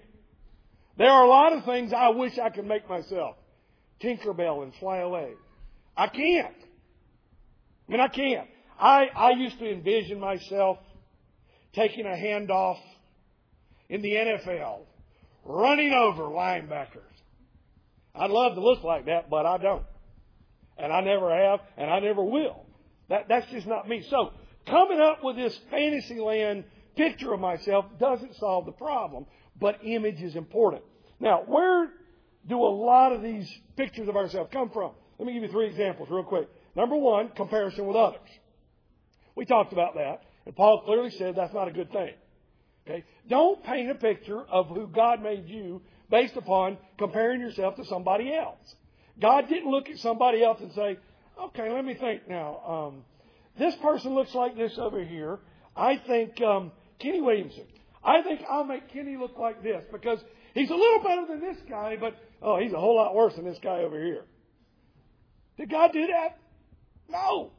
There 0.97 1.09
are 1.09 1.25
a 1.25 1.29
lot 1.29 1.53
of 1.53 1.65
things 1.65 1.91
I 1.93 2.09
wish 2.09 2.37
I 2.37 2.49
could 2.49 2.65
make 2.65 2.87
myself. 2.89 3.35
Tinkerbell 4.01 4.63
and 4.63 4.73
fly 4.75 4.97
away. 4.97 5.33
I 5.95 6.07
can't. 6.07 6.55
I 7.87 7.91
mean, 7.91 8.01
I 8.01 8.07
can't. 8.07 8.47
I, 8.79 9.05
I 9.15 9.31
used 9.31 9.57
to 9.59 9.71
envision 9.71 10.19
myself 10.19 10.77
taking 11.73 12.05
a 12.05 12.09
handoff 12.09 12.79
in 13.89 14.01
the 14.01 14.11
NFL, 14.11 14.79
running 15.45 15.93
over 15.93 16.23
linebackers. 16.23 17.01
I'd 18.13 18.31
love 18.31 18.55
to 18.55 18.61
look 18.61 18.83
like 18.83 19.05
that, 19.05 19.29
but 19.29 19.45
I 19.45 19.57
don't. 19.57 19.83
And 20.77 20.91
I 20.91 21.01
never 21.01 21.33
have, 21.35 21.59
and 21.77 21.89
I 21.89 21.99
never 21.99 22.23
will. 22.23 22.65
That, 23.09 23.27
that's 23.29 23.49
just 23.51 23.67
not 23.67 23.87
me. 23.87 24.05
So, 24.09 24.31
coming 24.65 24.99
up 24.99 25.23
with 25.23 25.35
this 25.35 25.57
fantasy 25.69 26.19
land 26.19 26.65
picture 26.95 27.33
of 27.33 27.39
myself 27.39 27.85
doesn't 27.99 28.35
solve 28.35 28.65
the 28.65 28.71
problem, 28.71 29.25
but 29.59 29.79
image 29.83 30.21
is 30.21 30.35
important. 30.35 30.83
Now, 31.19 31.43
where 31.45 31.91
do 32.47 32.57
a 32.57 32.73
lot 32.73 33.11
of 33.11 33.21
these 33.21 33.49
pictures 33.75 34.07
of 34.07 34.15
ourselves 34.15 34.49
come 34.51 34.69
from? 34.69 34.91
Let 35.17 35.25
me 35.25 35.33
give 35.33 35.43
you 35.43 35.49
three 35.49 35.67
examples 35.67 36.09
real 36.11 36.23
quick. 36.23 36.49
Number 36.75 36.95
one, 36.95 37.29
comparison 37.29 37.85
with 37.87 37.95
others. 37.95 38.19
We 39.35 39.45
talked 39.45 39.73
about 39.73 39.95
that, 39.95 40.21
and 40.45 40.55
Paul 40.55 40.83
clearly 40.85 41.11
said 41.11 41.35
that's 41.35 41.53
not 41.53 41.67
a 41.67 41.71
good 41.71 41.91
thing. 41.91 42.13
Okay? 42.87 43.03
Don't 43.29 43.63
paint 43.63 43.89
a 43.89 43.95
picture 43.95 44.41
of 44.41 44.67
who 44.67 44.87
God 44.87 45.21
made 45.21 45.47
you 45.47 45.81
based 46.09 46.35
upon 46.35 46.77
comparing 46.97 47.41
yourself 47.41 47.75
to 47.77 47.85
somebody 47.85 48.33
else. 48.33 48.75
God 49.19 49.47
didn't 49.49 49.71
look 49.71 49.89
at 49.89 49.97
somebody 49.99 50.43
else 50.43 50.59
and 50.61 50.71
say, 50.73 50.97
okay, 51.41 51.71
let 51.71 51.83
me 51.83 51.95
think 51.95 52.27
now. 52.27 52.59
Um, 52.67 53.03
this 53.57 53.75
person 53.77 54.13
looks 54.13 54.35
like 54.35 54.55
this 54.55 54.77
over 54.77 55.03
here. 55.03 55.39
I 55.75 55.97
think 56.05 56.39
um, 56.41 56.71
Kenny 56.99 57.21
Williamson. 57.21 57.65
I 58.03 58.21
think 58.21 58.41
I'll 58.49 58.65
make 58.65 58.89
Kenny 58.93 59.17
look 59.17 59.37
like 59.37 59.63
this 59.63 59.83
because 59.91 60.19
he's 60.55 60.71
a 60.71 60.75
little 60.75 61.03
better 61.03 61.27
than 61.27 61.41
this 61.41 61.57
guy, 61.69 61.97
but 61.99 62.15
oh, 62.41 62.57
he's 62.59 62.73
a 62.73 62.79
whole 62.79 62.95
lot 62.95 63.13
worse 63.13 63.35
than 63.35 63.45
this 63.45 63.59
guy 63.61 63.81
over 63.81 64.03
here. 64.03 64.23
Did 65.57 65.69
God 65.69 65.93
do 65.93 66.07
that? 66.07 66.39
No. 67.07 67.51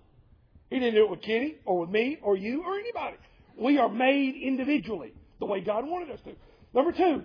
He 0.71 0.81
didn't 0.81 0.95
do 0.95 1.05
it 1.05 1.11
with 1.11 1.23
Kenny 1.23 1.57
or 1.65 1.79
with 1.79 1.91
me 1.91 2.19
or 2.21 2.37
you 2.37 2.65
or 2.65 2.79
anybody. 2.79 3.17
We 3.57 3.79
are 3.79 3.89
made 3.89 4.35
individually 4.35 5.15
the 5.39 5.47
way 5.47 5.61
God 5.61 5.87
wanted 5.87 6.11
us 6.11 6.21
to. 6.25 6.33
Number 6.75 6.93
two, 6.93 7.23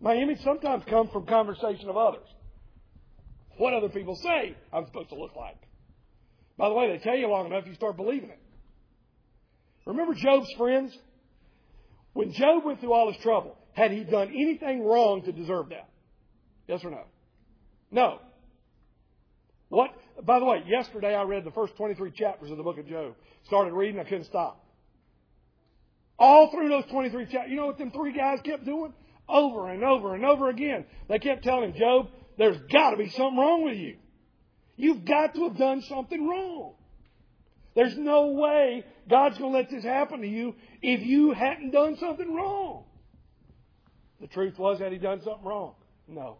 my 0.00 0.16
image 0.16 0.40
sometimes 0.42 0.84
comes 0.84 1.10
from 1.10 1.26
conversation 1.26 1.88
of 1.88 1.96
others. 1.96 2.26
What 3.56 3.72
other 3.72 3.88
people 3.88 4.16
say 4.16 4.54
I'm 4.72 4.86
supposed 4.86 5.10
to 5.10 5.14
look 5.14 5.34
like. 5.36 5.56
By 6.58 6.68
the 6.68 6.74
way, 6.74 6.90
they 6.90 7.02
tell 7.02 7.16
you 7.16 7.28
long 7.28 7.46
enough, 7.46 7.66
you 7.66 7.74
start 7.74 7.96
believing 7.96 8.30
it. 8.30 8.40
Remember 9.86 10.14
Job's 10.14 10.52
friends? 10.58 10.96
When 12.12 12.32
Job 12.32 12.64
went 12.64 12.80
through 12.80 12.92
all 12.92 13.12
his 13.12 13.22
trouble, 13.22 13.56
had 13.76 13.92
he 13.92 14.04
done 14.04 14.28
anything 14.28 14.82
wrong 14.82 15.22
to 15.24 15.32
deserve 15.32 15.68
that? 15.68 15.88
Yes 16.66 16.82
or 16.82 16.90
no? 16.90 17.04
No. 17.90 18.20
What? 19.68 19.90
By 20.24 20.38
the 20.38 20.46
way, 20.46 20.62
yesterday 20.66 21.14
I 21.14 21.24
read 21.24 21.44
the 21.44 21.50
first 21.50 21.76
23 21.76 22.10
chapters 22.12 22.50
of 22.50 22.56
the 22.56 22.62
book 22.62 22.78
of 22.78 22.88
Job. 22.88 23.14
Started 23.44 23.74
reading, 23.74 24.00
I 24.00 24.04
couldn't 24.04 24.24
stop. 24.24 24.64
All 26.18 26.50
through 26.50 26.70
those 26.70 26.86
23 26.90 27.26
chapters, 27.26 27.50
you 27.50 27.56
know 27.56 27.66
what 27.66 27.76
them 27.76 27.90
three 27.90 28.16
guys 28.16 28.38
kept 28.42 28.64
doing? 28.64 28.94
Over 29.28 29.68
and 29.68 29.84
over 29.84 30.14
and 30.14 30.24
over 30.24 30.48
again. 30.48 30.86
They 31.08 31.18
kept 31.18 31.44
telling 31.44 31.72
him, 31.72 31.78
Job, 31.78 32.08
there's 32.38 32.56
got 32.72 32.92
to 32.92 32.96
be 32.96 33.10
something 33.10 33.36
wrong 33.36 33.62
with 33.62 33.76
you. 33.76 33.96
You've 34.76 35.04
got 35.04 35.34
to 35.34 35.48
have 35.48 35.58
done 35.58 35.82
something 35.82 36.26
wrong. 36.26 36.76
There's 37.74 37.96
no 37.98 38.28
way 38.28 38.86
God's 39.10 39.36
going 39.36 39.52
to 39.52 39.58
let 39.58 39.68
this 39.68 39.84
happen 39.84 40.22
to 40.22 40.26
you 40.26 40.54
if 40.80 41.04
you 41.04 41.32
hadn't 41.32 41.72
done 41.72 41.98
something 41.98 42.34
wrong. 42.34 42.85
The 44.20 44.26
truth 44.26 44.58
was, 44.58 44.78
had 44.78 44.92
he 44.92 44.98
done 44.98 45.20
something 45.22 45.44
wrong? 45.44 45.74
No. 46.08 46.38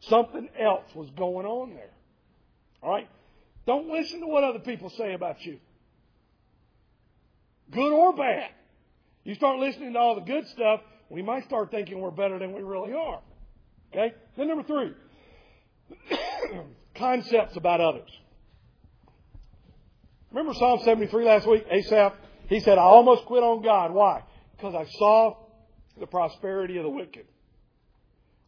Something 0.00 0.48
else 0.58 0.84
was 0.94 1.10
going 1.10 1.46
on 1.46 1.74
there. 1.74 1.90
All 2.82 2.90
right? 2.90 3.08
Don't 3.66 3.88
listen 3.88 4.20
to 4.20 4.26
what 4.26 4.44
other 4.44 4.60
people 4.60 4.90
say 4.90 5.12
about 5.14 5.44
you. 5.44 5.58
Good 7.70 7.92
or 7.92 8.14
bad. 8.14 8.50
You 9.24 9.34
start 9.34 9.58
listening 9.58 9.94
to 9.94 9.98
all 9.98 10.14
the 10.14 10.20
good 10.20 10.46
stuff, 10.48 10.80
we 11.08 11.22
might 11.22 11.44
start 11.44 11.70
thinking 11.70 12.00
we're 12.00 12.10
better 12.10 12.38
than 12.38 12.52
we 12.52 12.62
really 12.62 12.92
are. 12.92 13.20
Okay? 13.92 14.14
Then 14.36 14.48
number 14.48 14.62
three, 14.62 14.92
concepts 16.94 17.56
about 17.56 17.80
others. 17.80 18.10
Remember 20.30 20.54
Psalm 20.54 20.80
73 20.84 21.24
last 21.24 21.46
week? 21.48 21.64
Asaph, 21.70 22.12
he 22.48 22.60
said, 22.60 22.78
I 22.78 22.82
almost 22.82 23.24
quit 23.24 23.42
on 23.42 23.62
God. 23.62 23.92
Why? 23.92 24.22
Because 24.56 24.74
I 24.74 24.84
saw 24.98 25.36
the 25.98 26.06
prosperity 26.06 26.76
of 26.76 26.84
the 26.84 26.90
wicked. 26.90 27.26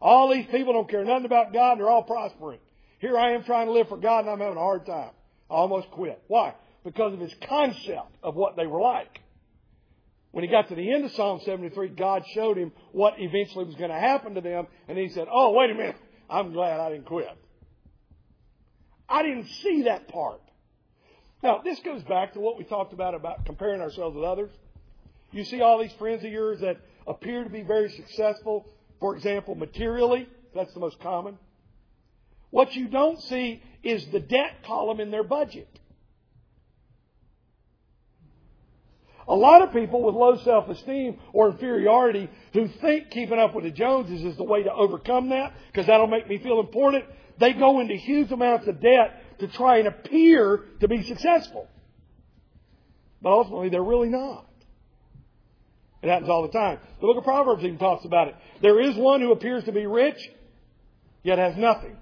All 0.00 0.32
these 0.32 0.46
people 0.46 0.72
don't 0.72 0.88
care 0.88 1.04
nothing 1.04 1.24
about 1.24 1.52
God 1.52 1.72
and 1.72 1.80
they're 1.80 1.90
all 1.90 2.04
prospering. 2.04 2.60
Here 3.00 3.16
I 3.16 3.32
am 3.32 3.44
trying 3.44 3.66
to 3.66 3.72
live 3.72 3.88
for 3.88 3.96
God 3.96 4.20
and 4.20 4.30
I'm 4.30 4.38
having 4.38 4.56
a 4.56 4.60
hard 4.60 4.86
time. 4.86 5.10
I 5.50 5.54
almost 5.54 5.90
quit. 5.90 6.22
Why? 6.28 6.54
Because 6.84 7.14
of 7.14 7.20
his 7.20 7.34
concept 7.48 8.16
of 8.22 8.34
what 8.36 8.56
they 8.56 8.66
were 8.66 8.80
like. 8.80 9.20
When 10.30 10.44
he 10.44 10.50
got 10.50 10.68
to 10.68 10.74
the 10.74 10.92
end 10.92 11.04
of 11.04 11.12
Psalm 11.12 11.40
73, 11.44 11.88
God 11.90 12.22
showed 12.34 12.58
him 12.58 12.72
what 12.92 13.14
eventually 13.18 13.64
was 13.64 13.74
going 13.76 13.90
to 13.90 13.98
happen 13.98 14.34
to 14.34 14.40
them, 14.40 14.66
and 14.86 14.98
he 14.98 15.08
said, 15.08 15.26
Oh, 15.30 15.52
wait 15.52 15.70
a 15.70 15.74
minute. 15.74 15.96
I'm 16.28 16.52
glad 16.52 16.78
I 16.80 16.90
didn't 16.90 17.06
quit. 17.06 17.28
I 19.08 19.22
didn't 19.22 19.46
see 19.62 19.82
that 19.84 20.08
part. 20.08 20.42
Now, 21.42 21.62
this 21.64 21.80
goes 21.80 22.02
back 22.02 22.34
to 22.34 22.40
what 22.40 22.58
we 22.58 22.64
talked 22.64 22.92
about 22.92 23.14
about 23.14 23.46
comparing 23.46 23.80
ourselves 23.80 24.14
with 24.14 24.24
others. 24.24 24.50
You 25.30 25.44
see 25.44 25.60
all 25.62 25.78
these 25.78 25.92
friends 25.92 26.24
of 26.24 26.30
yours 26.30 26.60
that 26.60 26.78
appear 27.08 27.42
to 27.42 27.50
be 27.50 27.62
very 27.62 27.90
successful, 27.90 28.66
for 29.00 29.16
example, 29.16 29.54
materially. 29.54 30.28
That's 30.54 30.72
the 30.74 30.80
most 30.80 31.00
common. 31.00 31.38
What 32.50 32.74
you 32.74 32.88
don't 32.88 33.20
see 33.22 33.62
is 33.82 34.06
the 34.06 34.20
debt 34.20 34.62
column 34.64 35.00
in 35.00 35.10
their 35.10 35.24
budget. 35.24 35.68
A 39.26 39.34
lot 39.34 39.60
of 39.60 39.72
people 39.74 40.02
with 40.02 40.14
low 40.14 40.38
self-esteem 40.38 41.18
or 41.34 41.50
inferiority 41.50 42.30
who 42.54 42.68
think 42.80 43.10
keeping 43.10 43.38
up 43.38 43.54
with 43.54 43.64
the 43.64 43.70
Joneses 43.70 44.24
is 44.24 44.36
the 44.38 44.44
way 44.44 44.62
to 44.62 44.72
overcome 44.72 45.28
that 45.30 45.52
because 45.66 45.86
that'll 45.86 46.06
make 46.06 46.26
me 46.28 46.38
feel 46.38 46.60
important, 46.60 47.04
they 47.38 47.52
go 47.52 47.80
into 47.80 47.94
huge 47.94 48.32
amounts 48.32 48.66
of 48.66 48.80
debt 48.80 49.38
to 49.40 49.48
try 49.48 49.78
and 49.78 49.88
appear 49.88 50.64
to 50.80 50.88
be 50.88 51.02
successful. 51.02 51.68
But 53.20 53.32
ultimately, 53.32 53.68
they're 53.68 53.82
really 53.82 54.08
not. 54.08 54.47
It 56.02 56.08
happens 56.08 56.28
all 56.28 56.42
the 56.42 56.52
time. 56.52 56.78
The 57.00 57.06
book 57.06 57.16
of 57.16 57.24
Proverbs 57.24 57.64
even 57.64 57.78
talks 57.78 58.04
about 58.04 58.28
it. 58.28 58.36
There 58.62 58.80
is 58.80 58.96
one 58.96 59.20
who 59.20 59.32
appears 59.32 59.64
to 59.64 59.72
be 59.72 59.86
rich, 59.86 60.18
yet 61.22 61.38
has 61.38 61.56
nothing. 61.56 61.96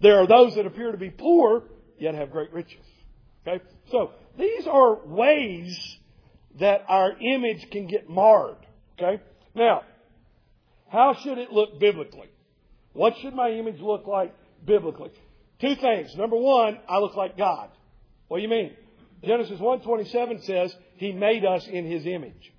There 0.00 0.18
are 0.18 0.26
those 0.26 0.56
that 0.56 0.66
appear 0.66 0.90
to 0.90 0.98
be 0.98 1.10
poor, 1.10 1.62
yet 1.98 2.14
have 2.14 2.32
great 2.32 2.52
riches. 2.52 2.84
Okay? 3.46 3.62
So, 3.90 4.10
these 4.36 4.66
are 4.66 5.06
ways 5.06 5.98
that 6.58 6.84
our 6.88 7.12
image 7.12 7.70
can 7.70 7.86
get 7.86 8.10
marred. 8.10 8.56
Okay? 8.98 9.22
Now, 9.54 9.82
how 10.88 11.14
should 11.14 11.38
it 11.38 11.52
look 11.52 11.78
biblically? 11.78 12.28
What 12.92 13.14
should 13.22 13.34
my 13.34 13.50
image 13.50 13.80
look 13.80 14.06
like 14.06 14.34
biblically? 14.64 15.10
Two 15.60 15.76
things. 15.76 16.14
Number 16.16 16.36
one, 16.36 16.78
I 16.88 16.98
look 16.98 17.14
like 17.14 17.38
God. 17.38 17.70
What 18.28 18.38
do 18.38 18.42
you 18.42 18.48
mean? 18.48 18.76
Genesis 19.24 19.60
1.27 19.60 20.44
says, 20.44 20.74
He 20.96 21.12
made 21.12 21.44
us 21.44 21.66
in 21.68 21.86
His 21.86 22.04
image. 22.06 22.52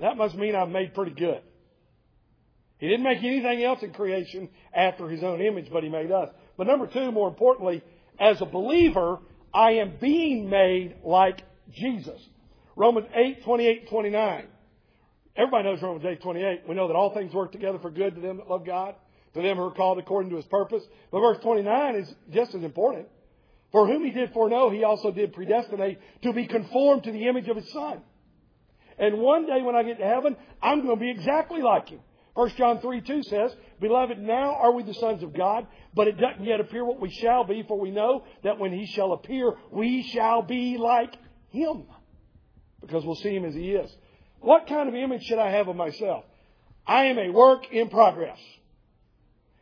That 0.00 0.16
must 0.16 0.34
mean 0.34 0.54
I'm 0.54 0.72
made 0.72 0.94
pretty 0.94 1.12
good. 1.12 1.40
He 2.78 2.88
didn't 2.88 3.04
make 3.04 3.18
anything 3.18 3.62
else 3.62 3.82
in 3.82 3.92
creation 3.92 4.48
after 4.74 5.08
His 5.08 5.22
own 5.22 5.40
image, 5.40 5.68
but 5.72 5.82
He 5.82 5.88
made 5.88 6.10
us. 6.10 6.28
But 6.56 6.66
number 6.66 6.86
two, 6.86 7.12
more 7.12 7.28
importantly, 7.28 7.82
as 8.18 8.40
a 8.40 8.46
believer, 8.46 9.20
I 9.52 9.72
am 9.72 9.94
being 10.00 10.50
made 10.50 10.96
like 11.04 11.42
Jesus. 11.72 12.20
Romans 12.76 13.06
8, 13.14 13.44
28, 13.44 13.88
29. 13.88 14.46
Everybody 15.36 15.64
knows 15.64 15.82
Romans 15.82 16.04
8, 16.04 16.22
28. 16.22 16.60
We 16.68 16.74
know 16.74 16.88
that 16.88 16.94
all 16.94 17.14
things 17.14 17.32
work 17.32 17.52
together 17.52 17.78
for 17.78 17.90
good 17.90 18.16
to 18.16 18.20
them 18.20 18.38
that 18.38 18.48
love 18.48 18.66
God, 18.66 18.94
to 19.34 19.42
them 19.42 19.56
who 19.56 19.64
are 19.64 19.74
called 19.74 19.98
according 19.98 20.30
to 20.30 20.36
his 20.36 20.44
purpose. 20.46 20.82
But 21.10 21.20
verse 21.20 21.38
29 21.42 21.96
is 21.96 22.14
just 22.32 22.54
as 22.54 22.62
important. 22.62 23.08
For 23.72 23.86
whom 23.86 24.04
he 24.04 24.10
did 24.10 24.32
foreknow, 24.32 24.70
he 24.70 24.84
also 24.84 25.10
did 25.10 25.32
predestinate 25.32 25.98
to 26.22 26.32
be 26.32 26.46
conformed 26.46 27.04
to 27.04 27.12
the 27.12 27.26
image 27.26 27.48
of 27.48 27.56
his 27.56 27.72
son. 27.72 28.02
And 28.98 29.18
one 29.18 29.46
day 29.46 29.62
when 29.62 29.74
I 29.74 29.82
get 29.82 29.98
to 29.98 30.04
heaven, 30.04 30.36
I'm 30.62 30.82
going 30.82 30.96
to 30.96 31.00
be 31.00 31.10
exactly 31.10 31.62
like 31.62 31.88
him. 31.88 32.00
1 32.34 32.50
John 32.56 32.80
3 32.80 33.00
2 33.00 33.22
says, 33.24 33.54
Beloved, 33.80 34.18
now 34.18 34.54
are 34.54 34.72
we 34.72 34.82
the 34.82 34.94
sons 34.94 35.22
of 35.22 35.32
God, 35.32 35.66
but 35.94 36.08
it 36.08 36.18
doesn't 36.18 36.44
yet 36.44 36.60
appear 36.60 36.84
what 36.84 37.00
we 37.00 37.10
shall 37.10 37.44
be, 37.44 37.62
for 37.66 37.78
we 37.78 37.90
know 37.90 38.24
that 38.42 38.58
when 38.58 38.72
he 38.72 38.86
shall 38.86 39.12
appear, 39.12 39.54
we 39.70 40.02
shall 40.02 40.42
be 40.42 40.76
like 40.76 41.14
him. 41.50 41.84
Because 42.80 43.04
we'll 43.04 43.14
see 43.14 43.34
him 43.34 43.44
as 43.44 43.54
he 43.54 43.72
is. 43.72 43.90
What 44.40 44.66
kind 44.66 44.88
of 44.88 44.94
image 44.94 45.22
should 45.22 45.38
I 45.38 45.50
have 45.50 45.68
of 45.68 45.76
myself? 45.76 46.24
I 46.86 47.04
am 47.04 47.18
a 47.18 47.30
work 47.30 47.72
in 47.72 47.88
progress. 47.88 48.38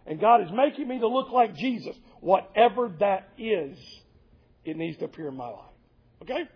And 0.07 0.18
God 0.18 0.42
is 0.42 0.49
making 0.53 0.88
me 0.88 0.99
to 0.99 1.07
look 1.07 1.31
like 1.31 1.55
Jesus. 1.55 1.95
Whatever 2.21 2.90
that 2.99 3.29
is, 3.38 3.79
it 4.64 4.77
needs 4.77 4.99
to 4.99 5.05
appear 5.05 5.29
in 5.29 5.37
my 5.37 5.49
life. 5.49 5.71
Okay? 6.23 6.49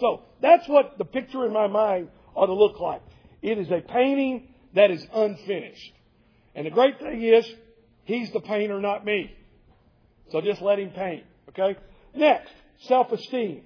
So, 0.00 0.22
that's 0.40 0.66
what 0.68 0.98
the 0.98 1.04
picture 1.04 1.46
in 1.46 1.52
my 1.52 1.66
mind 1.66 2.08
ought 2.34 2.46
to 2.46 2.54
look 2.54 2.80
like. 2.80 3.02
It 3.42 3.58
is 3.58 3.70
a 3.70 3.80
painting 3.80 4.48
that 4.74 4.90
is 4.90 5.06
unfinished. 5.12 5.92
And 6.54 6.66
the 6.66 6.70
great 6.70 6.98
thing 6.98 7.22
is, 7.22 7.46
he's 8.04 8.30
the 8.32 8.40
painter, 8.40 8.80
not 8.80 9.04
me. 9.04 9.34
So 10.30 10.40
just 10.40 10.62
let 10.62 10.78
him 10.78 10.90
paint. 10.90 11.24
Okay? 11.50 11.78
Next, 12.14 12.52
self-esteem. 12.80 13.62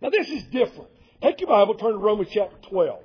Now 0.00 0.10
this 0.10 0.28
is 0.28 0.42
different. 0.44 0.90
Take 1.22 1.40
your 1.40 1.48
Bible, 1.48 1.74
turn 1.74 1.92
to 1.92 1.98
Romans 1.98 2.28
chapter 2.32 2.56
12. 2.68 3.00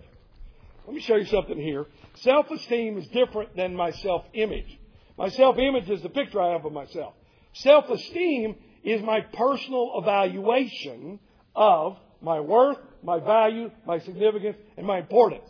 Let 0.85 0.95
me 0.95 1.01
show 1.01 1.15
you 1.15 1.25
something 1.25 1.57
here. 1.57 1.85
Self-esteem 2.15 2.97
is 2.97 3.07
different 3.07 3.55
than 3.55 3.75
my 3.75 3.91
self-image. 3.91 4.79
My 5.17 5.29
self-image 5.29 5.89
is 5.89 6.01
the 6.01 6.09
picture 6.09 6.41
I 6.41 6.51
have 6.51 6.65
of 6.65 6.73
myself. 6.73 7.13
Self-esteem 7.53 8.55
is 8.83 9.01
my 9.01 9.21
personal 9.21 9.93
evaluation 9.95 11.19
of 11.55 11.97
my 12.21 12.39
worth, 12.39 12.77
my 13.03 13.19
value, 13.19 13.71
my 13.85 13.99
significance, 13.99 14.57
and 14.77 14.85
my 14.85 14.99
importance. 14.99 15.49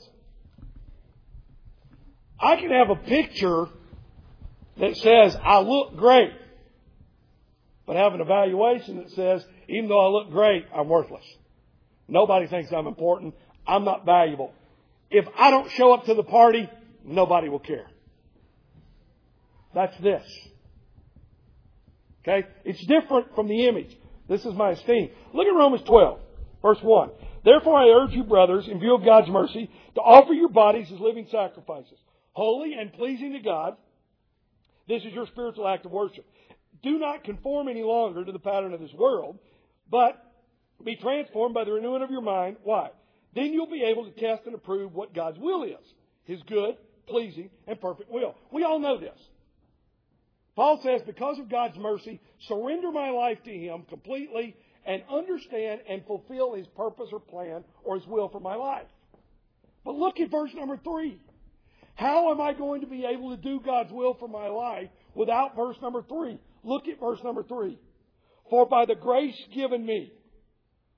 I 2.39 2.55
can 2.55 2.71
have 2.71 2.89
a 2.89 2.95
picture 2.95 3.67
that 4.77 4.95
says, 4.97 5.38
I 5.43 5.60
look 5.60 5.95
great, 5.95 6.31
but 7.86 7.95
have 7.95 8.13
an 8.13 8.21
evaluation 8.21 8.97
that 8.97 9.12
says, 9.12 9.45
even 9.67 9.89
though 9.89 9.99
I 9.99 10.07
look 10.07 10.31
great, 10.31 10.65
I'm 10.73 10.88
worthless. 10.88 11.25
Nobody 12.07 12.47
thinks 12.47 12.71
I'm 12.71 12.88
important. 12.88 13.36
I'm 13.67 13.86
not 13.86 14.05
valuable. 14.05 14.53
If 15.10 15.25
I 15.38 15.51
don't 15.51 15.69
show 15.71 15.93
up 15.93 16.05
to 16.05 16.13
the 16.13 16.23
party, 16.23 16.69
nobody 17.05 17.49
will 17.49 17.60
care. 17.60 17.88
That's 19.73 19.97
this. 19.99 20.23
Okay? 22.21 22.47
It's 22.65 22.84
different 22.86 23.36
from 23.36 23.47
the 23.47 23.67
image. 23.67 23.95
This 24.27 24.45
is 24.45 24.53
my 24.53 24.71
esteem. 24.71 25.10
Look 25.34 25.47
at 25.47 25.55
Romans 25.55 25.84
12, 25.84 26.19
verse 26.62 26.80
1. 26.82 27.10
Therefore 27.43 27.78
I 27.78 27.89
urge 27.89 28.12
you, 28.12 28.24
brothers, 28.24 28.67
in 28.67 28.80
view 28.80 28.95
of 28.95 29.06
God's 29.06 29.30
mercy, 29.30 29.69
to 29.95 30.02
offer 30.02 30.34
your 30.34 30.50
bodies 30.50 30.88
as 30.93 31.00
living 31.00 31.28
sacrifices, 31.32 31.97
holy 32.34 32.74
and 32.74 32.93
pleasing 32.93 33.34
to 33.34 33.39
God. 33.39 33.76
This 34.88 35.04
is 35.04 35.13
your 35.13 35.28
spiritual 35.28 35.67
act 35.67 35.86
of 35.86 35.91
worship. 35.91 36.26
Do 36.84 36.97
not 36.97 37.24
conform 37.24 37.67
any 37.67 37.84
longer 37.84 38.26
to 38.26 38.32
the 38.32 38.39
pattern 38.39 38.74
of 38.74 38.80
this 38.80 38.93
world, 38.93 39.38
but 39.89 40.24
be 40.84 40.95
transformed 40.95 41.54
by 41.54 41.63
the 41.63 41.71
renewing 41.71 42.02
of 42.02 42.10
your 42.10 42.21
mind. 42.21 42.58
Why? 42.63 42.89
Then 43.36 43.54
you'll 43.54 43.69
be 43.69 43.84
able 43.84 44.06
to 44.06 44.19
test 44.19 44.45
and 44.45 44.56
approve 44.56 44.93
what 44.93 45.13
God's 45.13 45.39
will 45.39 45.63
is. 45.63 45.93
His 46.26 46.41
good, 46.43 46.76
pleasing, 47.08 47.50
and 47.67 47.80
perfect 47.80 48.12
will. 48.12 48.36
We 48.52 48.63
all 48.63 48.80
know 48.80 49.00
this. 49.00 49.17
Paul 50.56 50.82
says, 50.84 51.02
because 51.06 51.39
of 51.39 51.50
God's 51.50 51.78
mercy, 51.78 52.19
surrender 52.47 52.91
my 52.91 53.10
life 53.10 53.38
to 53.45 53.52
Him 53.52 53.84
completely 53.88 54.56
and 54.86 55.04
understand 55.12 55.82
and 55.88 56.06
fulfill 56.06 56.54
His 56.54 56.67
purpose 56.76 57.10
or 57.12 57.20
plan 57.20 57.63
or 57.84 57.98
His 57.98 58.08
will 58.08 58.30
for 58.30 58.39
my 58.39 58.56
life. 58.56 58.88
But 59.84 59.96
look 59.96 60.20
at 60.20 60.32
verse 60.32 60.52
number 60.54 60.78
three. 60.78 61.20
How 61.96 62.32
am 62.32 62.41
I 62.41 62.54
going 62.54 62.82
to 62.82 62.88
be 62.88 63.06
able 63.06 63.36
to 63.36 63.41
do 63.41 63.60
God's 63.60 63.91
will 63.91 64.15
for 64.15 64.28
my 64.28 64.48
life 64.48 64.89
without 65.13 65.56
verse 65.56 65.76
number 65.82 66.04
three? 66.04 66.39
Look 66.63 66.88
at 66.88 67.00
verse 67.00 67.20
number 67.24 67.44
three. 67.44 67.78
For 68.50 68.65
by 68.65 68.86
the 68.86 68.96
grace 68.96 69.38
given 69.54 69.86
me, 69.86 70.12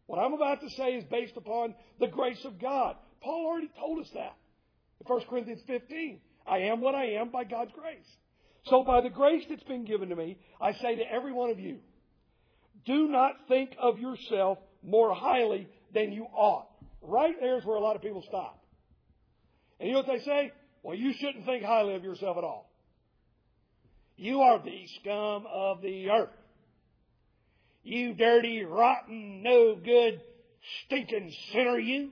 what 0.05 0.19
I'm 0.19 0.33
about 0.33 0.61
to 0.61 0.69
say 0.71 0.95
is 0.95 1.03
based 1.05 1.37
upon 1.37 1.75
the 1.99 2.07
grace 2.07 2.43
of 2.45 2.59
God. 2.59 2.95
Paul 3.21 3.45
already 3.45 3.71
told 3.79 3.99
us 4.01 4.09
that 4.13 4.35
in 4.99 5.07
1 5.07 5.21
Corinthians 5.29 5.61
15. 5.67 6.19
I 6.45 6.57
am 6.59 6.81
what 6.81 6.95
I 6.95 7.05
am 7.13 7.29
by 7.29 7.45
God's 7.45 7.71
grace. 7.71 8.05
So 8.65 8.83
by 8.83 9.01
the 9.01 9.09
grace 9.09 9.43
that's 9.49 9.63
been 9.63 9.85
given 9.85 10.09
to 10.09 10.15
me, 10.15 10.37
I 10.61 10.73
say 10.73 10.95
to 10.95 11.11
every 11.11 11.31
one 11.31 11.49
of 11.49 11.59
you, 11.59 11.79
do 12.85 13.07
not 13.07 13.33
think 13.47 13.75
of 13.79 13.99
yourself 13.99 14.57
more 14.83 15.13
highly 15.13 15.67
than 15.93 16.11
you 16.11 16.25
ought. 16.33 16.67
Right 17.01 17.35
there 17.39 17.57
is 17.57 17.65
where 17.65 17.77
a 17.77 17.81
lot 17.81 17.95
of 17.95 18.01
people 18.01 18.23
stop. 18.27 18.63
And 19.79 19.87
you 19.87 19.93
know 19.93 20.01
what 20.01 20.07
they 20.07 20.23
say? 20.23 20.51
Well, 20.81 20.95
you 20.95 21.13
shouldn't 21.13 21.45
think 21.45 21.63
highly 21.63 21.95
of 21.95 22.03
yourself 22.03 22.37
at 22.37 22.43
all. 22.43 22.69
You 24.15 24.41
are 24.41 24.59
the 24.63 24.85
scum 24.99 25.45
of 25.51 25.81
the 25.81 26.09
earth. 26.09 26.29
You 27.83 28.13
dirty, 28.13 28.63
rotten, 28.63 29.43
no 29.43 29.75
good, 29.75 30.21
stinking 30.85 31.33
sinner, 31.51 31.77
you. 31.77 32.11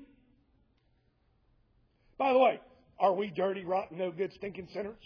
By 2.17 2.33
the 2.33 2.39
way, 2.39 2.59
are 2.99 3.13
we 3.13 3.29
dirty, 3.29 3.63
rotten, 3.63 3.97
no 3.97 4.11
good, 4.11 4.33
stinking 4.33 4.67
sinners? 4.73 4.99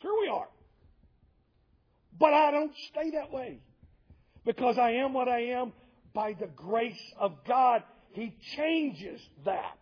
Sure 0.00 0.20
we 0.20 0.28
are. 0.28 0.48
But 2.18 2.32
I 2.32 2.50
don't 2.50 2.72
stay 2.90 3.10
that 3.12 3.30
way. 3.32 3.58
Because 4.44 4.78
I 4.78 4.92
am 4.92 5.12
what 5.12 5.28
I 5.28 5.40
am 5.50 5.72
by 6.14 6.34
the 6.38 6.46
grace 6.46 7.00
of 7.18 7.32
God. 7.46 7.82
He 8.12 8.34
changes 8.56 9.20
that. 9.44 9.78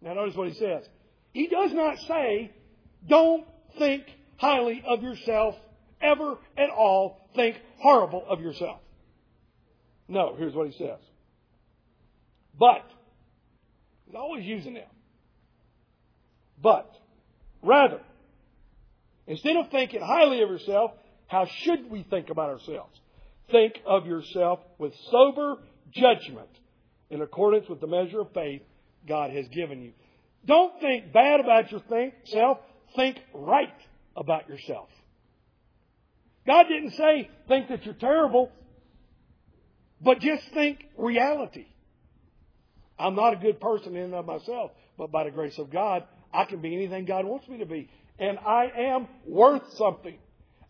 Now 0.00 0.14
notice 0.14 0.36
what 0.36 0.48
he 0.48 0.54
says. 0.54 0.86
He 1.32 1.48
does 1.48 1.72
not 1.72 1.98
say, 2.06 2.52
don't 3.08 3.46
think 3.78 4.04
highly 4.36 4.82
of 4.86 5.02
yourself 5.02 5.56
ever 6.00 6.36
at 6.56 6.70
all. 6.70 7.28
Think 7.34 7.56
horrible 7.78 8.24
of 8.28 8.40
yourself. 8.40 8.80
No, 10.06 10.34
here's 10.36 10.54
what 10.54 10.68
he 10.68 10.76
says. 10.76 11.00
But, 12.58 12.84
he's 14.06 14.14
always 14.14 14.44
using 14.44 14.74
them. 14.74 14.84
But, 16.62 16.90
rather, 17.62 18.00
Instead 19.26 19.56
of 19.56 19.70
thinking 19.70 20.00
highly 20.02 20.42
of 20.42 20.50
yourself, 20.50 20.92
how 21.26 21.46
should 21.46 21.90
we 21.90 22.02
think 22.04 22.30
about 22.30 22.50
ourselves? 22.50 22.98
Think 23.50 23.74
of 23.86 24.06
yourself 24.06 24.60
with 24.78 24.92
sober 25.10 25.56
judgment 25.92 26.48
in 27.10 27.22
accordance 27.22 27.68
with 27.68 27.80
the 27.80 27.86
measure 27.86 28.20
of 28.20 28.32
faith 28.32 28.62
God 29.06 29.30
has 29.30 29.46
given 29.48 29.82
you. 29.82 29.92
Don't 30.46 30.80
think 30.80 31.12
bad 31.12 31.40
about 31.40 31.70
yourself. 31.70 32.58
Think 32.96 33.18
right 33.32 33.74
about 34.16 34.48
yourself. 34.48 34.88
God 36.46 36.64
didn't 36.68 36.92
say 36.92 37.30
think 37.48 37.68
that 37.68 37.84
you're 37.84 37.94
terrible, 37.94 38.50
but 40.00 40.20
just 40.20 40.46
think 40.52 40.84
reality. 40.96 41.66
I'm 42.98 43.14
not 43.14 43.32
a 43.32 43.36
good 43.36 43.60
person 43.60 43.96
in 43.96 44.04
and 44.04 44.14
of 44.14 44.26
myself, 44.26 44.70
but 44.98 45.10
by 45.10 45.24
the 45.24 45.30
grace 45.30 45.58
of 45.58 45.70
God, 45.70 46.04
I 46.32 46.44
can 46.44 46.60
be 46.60 46.74
anything 46.74 47.06
God 47.06 47.24
wants 47.24 47.48
me 47.48 47.58
to 47.58 47.66
be 47.66 47.88
and 48.18 48.38
I 48.38 48.70
am 48.76 49.08
worth 49.26 49.62
something. 49.74 50.18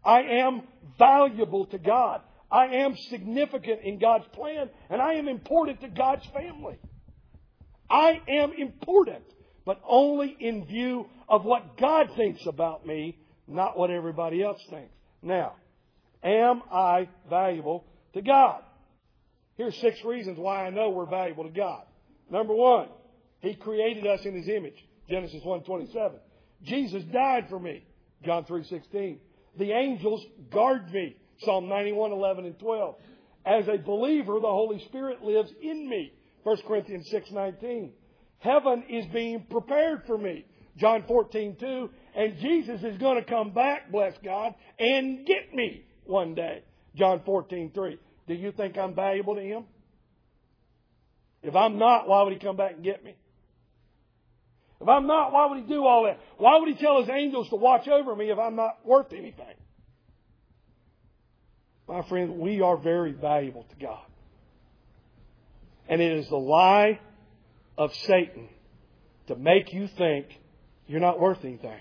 I 0.05 0.23
am 0.23 0.62
valuable 0.99 1.67
to 1.67 1.79
God. 1.79 2.21
I 2.51 2.67
am 2.67 2.97
significant 2.97 3.81
in 3.83 3.99
God's 3.99 4.27
plan, 4.33 4.71
and 4.90 5.01
I 5.01 5.14
am 5.14 5.29
important 5.29 5.81
to 5.81 5.88
God's 5.88 6.25
family. 6.27 6.79
I 7.90 8.21
am 8.29 8.53
important, 8.53 9.25
but 9.64 9.81
only 9.87 10.37
in 10.38 10.67
view 10.67 11.07
of 11.29 11.45
what 11.45 11.77
God 11.77 12.11
thinks 12.17 12.47
about 12.47 12.87
me, 12.87 13.19
not 13.49 13.77
what 13.79 13.90
everybody 13.90 14.43
else 14.43 14.62
thinks. 14.71 14.93
Now, 15.23 15.55
am 16.23 16.62
I 16.71 17.09
valuable 17.29 17.85
to 18.12 18.23
God? 18.23 18.62
Here's 19.57 19.77
six 19.79 20.05
reasons 20.05 20.38
why 20.38 20.67
I 20.67 20.71
know 20.71 20.90
we're 20.90 21.07
valuable 21.07 21.45
to 21.45 21.51
God. 21.51 21.85
Number 22.31 22.55
one, 22.55 22.88
He 23.40 23.55
created 23.55 24.07
us 24.07 24.25
in 24.25 24.35
His 24.35 24.49
image. 24.49 24.85
Genesis 25.09 25.43
1:27. 25.43 26.19
Jesus 26.62 27.05
died 27.05 27.49
for 27.49 27.59
me. 27.59 27.85
John 28.25 28.45
3:16. 28.45 29.19
The 29.59 29.73
angels 29.73 30.25
guard 30.51 30.93
me. 30.93 31.17
Psalm 31.38 31.67
91:11 31.67 32.47
and 32.47 32.59
12. 32.59 32.97
As 33.45 33.69
a 33.69 33.77
believer, 33.77 34.40
the 34.40 34.47
Holy 34.47 34.79
Spirit 34.87 35.23
lives 35.23 35.53
in 35.61 35.88
me. 35.88 36.12
1 36.45 36.57
Corinthians 36.67 37.09
6:19. 37.11 37.93
Heaven 38.38 38.85
is 38.88 39.07
being 39.07 39.45
prepared 39.51 40.07
for 40.07 40.19
me. 40.19 40.45
John 40.77 41.03
14:2. 41.03 41.90
And 42.14 42.38
Jesus 42.38 42.83
is 42.83 42.99
going 42.99 43.17
to 43.17 43.25
come 43.25 43.51
back, 43.53 43.90
bless 43.90 44.17
God, 44.19 44.55
and 44.79 45.27
get 45.27 45.55
me 45.55 45.85
one 46.05 46.35
day. 46.35 46.62
John 46.95 47.21
14:3. 47.21 47.99
Do 48.27 48.35
you 48.35 48.53
think 48.53 48.79
I'm 48.79 48.95
valuable 48.95 49.35
to 49.35 49.43
him? 49.43 49.64
If 51.43 51.55
I'm 51.55 51.79
not, 51.79 52.09
why 52.09 52.23
would 52.23 52.33
he 52.33 52.38
come 52.38 52.57
back 52.57 52.73
and 52.75 52.85
get 52.85 53.05
me? 53.05 53.14
If 54.85 54.88
I'm 54.90 55.07
not, 55.07 55.33
why 55.33 55.47
would 55.47 55.61
he 55.61 55.64
do 55.64 55.87
all 55.87 56.05
that? 56.05 56.20
Why 56.37 56.59
would 56.59 56.68
he 56.68 56.75
tell 56.75 57.01
his 57.01 57.09
angels 57.09 57.49
to 57.49 57.57
watch 57.57 57.88
over 57.88 58.14
me 58.14 58.31
if 58.31 58.38
I'm 58.38 58.55
not 58.55 58.85
worth 58.85 59.14
anything? 59.14 59.55
My 61.88 62.03
friend, 62.03 62.38
we 62.38 62.61
are 62.61 62.77
very 62.77 63.12
valuable 63.12 63.64
to 63.70 63.77
God. 63.77 64.05
And 65.88 66.03
it 66.03 66.12
is 66.12 66.29
the 66.29 66.37
lie 66.37 67.01
of 67.79 67.94
Satan 67.94 68.51
to 69.29 69.37
make 69.37 69.73
you 69.73 69.88
think 69.88 70.27
you're 70.87 71.01
not 71.01 71.18
worth 71.18 71.42
anything. 71.47 71.81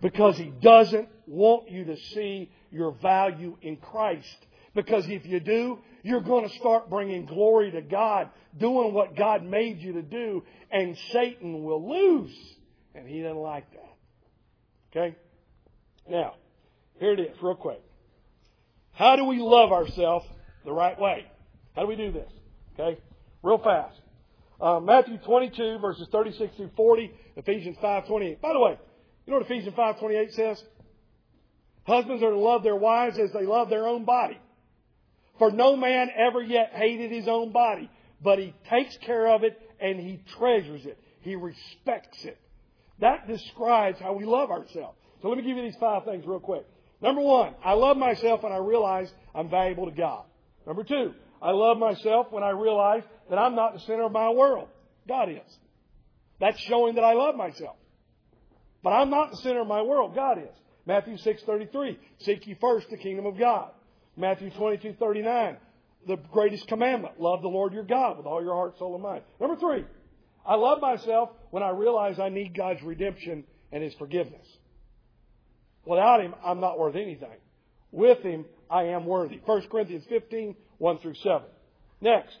Because 0.00 0.38
He 0.38 0.46
doesn't 0.62 1.10
want 1.26 1.70
you 1.70 1.84
to 1.84 1.96
see 2.14 2.50
your 2.72 2.92
value 2.92 3.58
in 3.60 3.76
Christ. 3.76 4.38
Because 4.74 5.06
if 5.10 5.26
you 5.26 5.40
do, 5.40 5.78
you're 6.02 6.22
going 6.22 6.48
to 6.48 6.56
start 6.56 6.88
bringing 6.88 7.26
glory 7.26 7.70
to 7.72 7.82
God, 7.82 8.30
doing 8.58 8.92
what 8.92 9.16
God 9.16 9.44
made 9.44 9.78
you 9.78 9.94
to 9.94 10.02
do, 10.02 10.44
and 10.70 10.96
Satan 11.12 11.62
will 11.64 11.88
lose. 11.88 12.34
And 12.94 13.06
he 13.06 13.22
doesn't 13.22 13.36
like 13.36 13.66
that. 13.72 13.96
Okay? 14.90 15.16
Now, 16.08 16.34
here 16.98 17.12
it 17.12 17.20
is, 17.20 17.36
real 17.42 17.54
quick. 17.54 17.82
How 18.92 19.16
do 19.16 19.24
we 19.24 19.38
love 19.38 19.72
ourselves 19.72 20.26
the 20.64 20.72
right 20.72 20.98
way? 20.98 21.26
How 21.74 21.82
do 21.82 21.88
we 21.88 21.96
do 21.96 22.12
this? 22.12 22.30
Okay? 22.74 22.98
Real 23.42 23.58
fast. 23.58 24.00
Uh, 24.58 24.80
Matthew 24.80 25.18
22, 25.18 25.78
verses 25.80 26.08
36 26.10 26.56
through 26.56 26.70
40, 26.74 27.10
Ephesians 27.36 27.76
5, 27.80 28.06
28. 28.06 28.40
By 28.40 28.52
the 28.54 28.60
way, 28.60 28.78
you 29.26 29.32
know 29.32 29.38
what 29.38 29.46
Ephesians 29.46 29.74
5, 29.76 29.98
28 29.98 30.32
says? 30.32 30.62
Husbands 31.86 32.22
are 32.22 32.30
to 32.30 32.38
love 32.38 32.62
their 32.62 32.76
wives 32.76 33.18
as 33.18 33.32
they 33.32 33.44
love 33.44 33.68
their 33.68 33.86
own 33.86 34.04
body. 34.04 34.38
For 35.38 35.50
no 35.50 35.76
man 35.76 36.08
ever 36.16 36.42
yet 36.42 36.72
hated 36.74 37.12
his 37.12 37.28
own 37.28 37.52
body, 37.52 37.90
but 38.22 38.38
he 38.38 38.54
takes 38.70 38.96
care 38.98 39.28
of 39.28 39.44
it 39.44 39.60
and 39.80 40.00
he 40.00 40.20
treasures 40.38 40.84
it. 40.86 40.98
He 41.20 41.36
respects 41.36 42.24
it. 42.24 42.38
That 43.00 43.28
describes 43.28 43.98
how 43.98 44.14
we 44.14 44.24
love 44.24 44.50
ourselves. 44.50 44.96
So 45.22 45.28
let 45.28 45.38
me 45.38 45.44
give 45.44 45.56
you 45.56 45.62
these 45.64 45.76
five 45.76 46.04
things 46.04 46.24
real 46.26 46.40
quick. 46.40 46.66
Number 47.02 47.20
one, 47.20 47.54
I 47.64 47.74
love 47.74 47.96
myself 47.96 48.42
when 48.42 48.52
I 48.52 48.56
realize 48.56 49.12
I'm 49.34 49.50
valuable 49.50 49.86
to 49.86 49.96
God. 49.96 50.24
Number 50.66 50.82
two, 50.82 51.12
I 51.42 51.50
love 51.50 51.78
myself 51.78 52.28
when 52.30 52.42
I 52.42 52.50
realize 52.50 53.02
that 53.28 53.38
I'm 53.38 53.54
not 53.54 53.74
the 53.74 53.80
center 53.80 54.04
of 54.04 54.12
my 54.12 54.30
world. 54.30 54.68
God 55.06 55.28
is. 55.28 55.58
That's 56.40 56.58
showing 56.60 56.94
that 56.96 57.04
I 57.04 57.12
love 57.12 57.34
myself. 57.34 57.76
But 58.82 58.90
I'm 58.90 59.10
not 59.10 59.30
the 59.30 59.36
center 59.38 59.60
of 59.60 59.66
my 59.66 59.82
world. 59.82 60.14
God 60.14 60.38
is. 60.38 60.54
Matthew 60.86 61.16
6:33, 61.16 61.98
seek 62.20 62.46
ye 62.46 62.54
first 62.54 62.88
the 62.88 62.96
kingdom 62.96 63.26
of 63.26 63.36
God. 63.36 63.70
Matthew 64.16 64.50
22:39, 64.50 65.56
the 66.06 66.16
greatest 66.32 66.68
commandment, 66.68 67.20
love 67.20 67.42
the 67.42 67.48
Lord 67.48 67.72
your 67.72 67.84
God 67.84 68.16
with 68.16 68.26
all 68.26 68.42
your 68.42 68.54
heart, 68.54 68.78
soul, 68.78 68.94
and 68.94 69.02
mind. 69.02 69.22
Number 69.40 69.56
3, 69.56 69.84
I 70.46 70.54
love 70.54 70.80
myself 70.80 71.30
when 71.50 71.62
I 71.62 71.70
realize 71.70 72.18
I 72.18 72.28
need 72.28 72.56
God's 72.56 72.82
redemption 72.82 73.44
and 73.72 73.82
his 73.82 73.94
forgiveness. 73.94 74.46
Without 75.84 76.20
him, 76.20 76.34
I'm 76.44 76.60
not 76.60 76.78
worth 76.78 76.96
anything. 76.96 77.38
With 77.90 78.18
him, 78.18 78.44
I 78.70 78.84
am 78.84 79.06
worthy. 79.06 79.40
1 79.44 79.68
Corinthians 79.68 80.04
15, 80.08 80.56
1 80.78 80.98
through 80.98 81.14
7. 81.14 81.42
Next, 82.00 82.36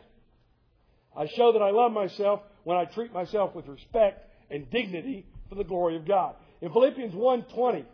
I 1.16 1.26
show 1.36 1.52
that 1.52 1.62
I 1.62 1.70
love 1.70 1.92
myself 1.92 2.40
when 2.64 2.76
I 2.76 2.84
treat 2.84 3.12
myself 3.12 3.54
with 3.54 3.66
respect 3.68 4.28
and 4.50 4.70
dignity 4.70 5.26
for 5.48 5.54
the 5.54 5.64
glory 5.64 5.96
of 5.96 6.06
God. 6.06 6.34
In 6.60 6.72
Philippians 6.72 7.14
1:20, 7.14 7.84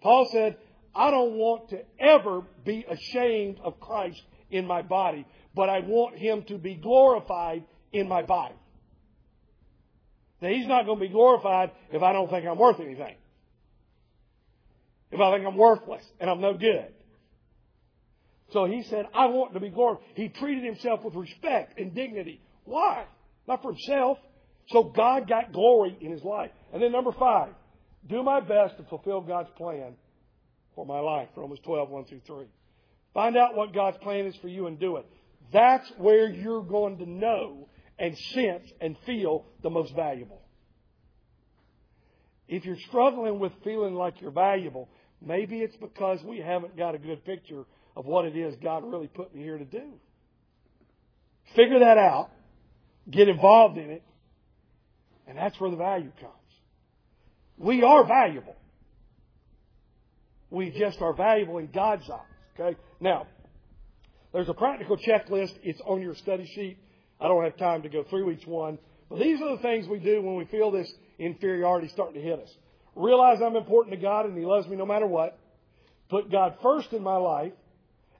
Paul 0.00 0.28
said, 0.32 0.56
I 0.94 1.10
don't 1.10 1.34
want 1.34 1.70
to 1.70 1.80
ever 1.98 2.42
be 2.64 2.84
ashamed 2.88 3.58
of 3.62 3.80
Christ 3.80 4.22
in 4.52 4.66
my 4.66 4.82
body, 4.82 5.26
but 5.54 5.68
I 5.68 5.80
want 5.80 6.16
him 6.16 6.44
to 6.44 6.58
be 6.58 6.74
glorified 6.74 7.64
in 7.92 8.08
my 8.08 8.22
body. 8.22 8.54
Now, 10.40 10.48
he's 10.48 10.66
not 10.66 10.86
going 10.86 10.98
to 10.98 11.04
be 11.04 11.12
glorified 11.12 11.70
if 11.92 12.02
I 12.02 12.12
don't 12.12 12.28
think 12.28 12.46
I'm 12.46 12.58
worth 12.58 12.80
anything. 12.80 13.16
If 15.10 15.20
I 15.20 15.32
think 15.34 15.46
I'm 15.46 15.56
worthless 15.56 16.04
and 16.20 16.28
I'm 16.28 16.40
no 16.40 16.54
good. 16.54 16.92
So 18.50 18.66
he 18.66 18.82
said, 18.82 19.06
I 19.14 19.26
want 19.26 19.54
to 19.54 19.60
be 19.60 19.70
glorified. 19.70 20.04
He 20.14 20.28
treated 20.28 20.64
himself 20.64 21.04
with 21.04 21.14
respect 21.14 21.78
and 21.78 21.94
dignity. 21.94 22.40
Why? 22.64 23.04
Not 23.46 23.62
for 23.62 23.72
himself. 23.72 24.18
So 24.68 24.84
God 24.84 25.28
got 25.28 25.52
glory 25.52 25.96
in 26.00 26.10
his 26.10 26.22
life. 26.22 26.50
And 26.72 26.82
then 26.82 26.92
number 26.92 27.12
five, 27.12 27.50
do 28.08 28.22
my 28.22 28.40
best 28.40 28.76
to 28.78 28.84
fulfill 28.84 29.20
God's 29.20 29.50
plan 29.56 29.94
for 30.74 30.84
my 30.84 30.98
life. 30.98 31.28
Romans 31.36 31.60
12, 31.64 31.88
1 31.88 32.04
through 32.06 32.20
3. 32.26 32.46
Find 33.14 33.36
out 33.36 33.54
what 33.54 33.74
God's 33.74 33.98
plan 33.98 34.26
is 34.26 34.36
for 34.36 34.48
you 34.48 34.66
and 34.66 34.78
do 34.78 34.96
it. 34.96 35.06
That's 35.52 35.90
where 35.98 36.28
you're 36.28 36.62
going 36.62 36.98
to 36.98 37.08
know 37.08 37.68
and 37.98 38.16
sense 38.34 38.70
and 38.80 38.96
feel 39.04 39.44
the 39.62 39.70
most 39.70 39.94
valuable. 39.94 40.40
If 42.48 42.64
you're 42.64 42.76
struggling 42.88 43.38
with 43.38 43.52
feeling 43.62 43.94
like 43.94 44.20
you're 44.20 44.30
valuable, 44.30 44.88
maybe 45.24 45.58
it's 45.60 45.76
because 45.76 46.22
we 46.24 46.38
haven't 46.38 46.76
got 46.76 46.94
a 46.94 46.98
good 46.98 47.24
picture 47.24 47.64
of 47.96 48.06
what 48.06 48.24
it 48.24 48.36
is 48.36 48.54
God 48.62 48.84
really 48.84 49.08
put 49.08 49.34
me 49.34 49.42
here 49.42 49.58
to 49.58 49.64
do. 49.64 49.92
Figure 51.54 51.80
that 51.80 51.98
out, 51.98 52.30
get 53.10 53.28
involved 53.28 53.76
in 53.76 53.90
it, 53.90 54.02
and 55.26 55.36
that's 55.36 55.58
where 55.60 55.70
the 55.70 55.76
value 55.76 56.10
comes. 56.18 56.32
We 57.58 57.82
are 57.82 58.06
valuable. 58.06 58.56
We 60.50 60.70
just 60.70 61.00
are 61.00 61.14
valuable 61.14 61.58
in 61.58 61.68
God's 61.72 62.08
eyes. 62.10 62.31
Okay? 62.58 62.76
Now, 63.00 63.26
there's 64.32 64.48
a 64.48 64.54
practical 64.54 64.96
checklist. 64.96 65.52
It's 65.62 65.80
on 65.84 66.00
your 66.00 66.14
study 66.14 66.46
sheet. 66.54 66.78
I 67.20 67.28
don't 67.28 67.44
have 67.44 67.56
time 67.56 67.82
to 67.82 67.88
go 67.88 68.04
through 68.04 68.30
each 68.32 68.46
one. 68.46 68.78
But 69.08 69.20
these 69.20 69.40
are 69.40 69.56
the 69.56 69.62
things 69.62 69.86
we 69.86 69.98
do 69.98 70.22
when 70.22 70.36
we 70.36 70.46
feel 70.46 70.70
this 70.70 70.92
inferiority 71.18 71.88
starting 71.88 72.14
to 72.14 72.26
hit 72.26 72.40
us. 72.40 72.50
Realize 72.94 73.38
I'm 73.40 73.56
important 73.56 73.94
to 73.94 74.00
God 74.00 74.26
and 74.26 74.36
He 74.36 74.44
loves 74.44 74.66
me 74.66 74.76
no 74.76 74.86
matter 74.86 75.06
what. 75.06 75.38
Put 76.08 76.30
God 76.30 76.56
first 76.62 76.92
in 76.92 77.02
my 77.02 77.16
life. 77.16 77.52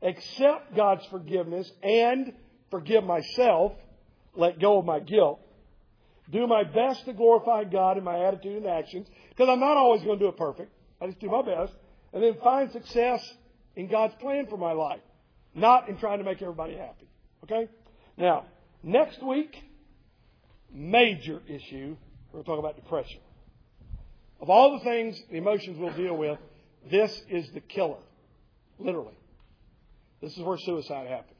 Accept 0.02 0.74
God's 0.74 1.04
forgiveness 1.06 1.70
and 1.82 2.32
forgive 2.70 3.04
myself. 3.04 3.72
Let 4.34 4.60
go 4.60 4.78
of 4.78 4.84
my 4.84 5.00
guilt. 5.00 5.40
Do 6.30 6.46
my 6.46 6.64
best 6.64 7.04
to 7.04 7.12
glorify 7.12 7.64
God 7.64 7.98
in 7.98 8.04
my 8.04 8.24
attitude 8.26 8.56
and 8.56 8.66
actions 8.66 9.06
because 9.30 9.48
I'm 9.48 9.60
not 9.60 9.76
always 9.76 10.02
going 10.02 10.18
to 10.18 10.24
do 10.24 10.28
it 10.28 10.36
perfect. 10.36 10.72
I 11.00 11.06
just 11.06 11.20
do 11.20 11.28
my 11.28 11.42
best 11.42 11.72
and 12.12 12.22
then 12.22 12.36
find 12.42 12.70
success 12.70 13.20
in 13.76 13.88
God's 13.88 14.14
plan 14.16 14.46
for 14.48 14.56
my 14.56 14.72
life, 14.72 15.00
not 15.54 15.88
in 15.88 15.98
trying 15.98 16.18
to 16.18 16.24
make 16.24 16.40
everybody 16.42 16.76
happy. 16.76 17.08
Okay? 17.44 17.68
Now, 18.16 18.44
next 18.82 19.22
week, 19.22 19.56
major 20.72 21.40
issue, 21.48 21.96
we're 22.32 22.42
going 22.42 22.44
to 22.44 22.50
talk 22.50 22.58
about 22.58 22.76
depression. 22.76 23.20
Of 24.40 24.50
all 24.50 24.78
the 24.78 24.84
things, 24.84 25.20
the 25.30 25.36
emotions 25.36 25.78
we'll 25.78 25.92
deal 25.94 26.16
with, 26.16 26.38
this 26.90 27.22
is 27.28 27.48
the 27.52 27.60
killer. 27.60 28.00
Literally. 28.78 29.16
This 30.20 30.36
is 30.36 30.42
where 30.42 30.58
suicide 30.58 31.08
happens. 31.08 31.38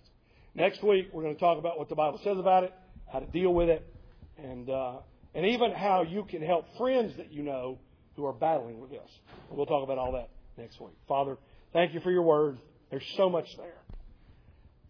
Next 0.54 0.82
week, 0.82 1.08
we're 1.12 1.22
going 1.22 1.34
to 1.34 1.40
talk 1.40 1.58
about 1.58 1.78
what 1.78 1.88
the 1.88 1.94
Bible 1.94 2.20
says 2.22 2.38
about 2.38 2.64
it, 2.64 2.74
how 3.10 3.20
to 3.20 3.26
deal 3.26 3.52
with 3.52 3.68
it, 3.68 3.86
and, 4.36 4.68
uh, 4.68 4.96
and 5.34 5.46
even 5.46 5.72
how 5.72 6.02
you 6.02 6.24
can 6.24 6.42
help 6.42 6.66
friends 6.76 7.16
that 7.16 7.32
you 7.32 7.42
know 7.42 7.78
who 8.16 8.26
are 8.26 8.32
battling 8.32 8.80
with 8.80 8.90
this. 8.90 9.08
We'll 9.50 9.66
talk 9.66 9.82
about 9.82 9.98
all 9.98 10.12
that 10.12 10.28
next 10.56 10.80
week. 10.80 10.94
Father, 11.08 11.38
thank 11.72 11.94
you 11.94 12.00
for 12.00 12.10
your 12.10 12.22
word. 12.22 12.58
There's 12.90 13.06
so 13.16 13.28
much 13.28 13.46
there. 13.56 13.78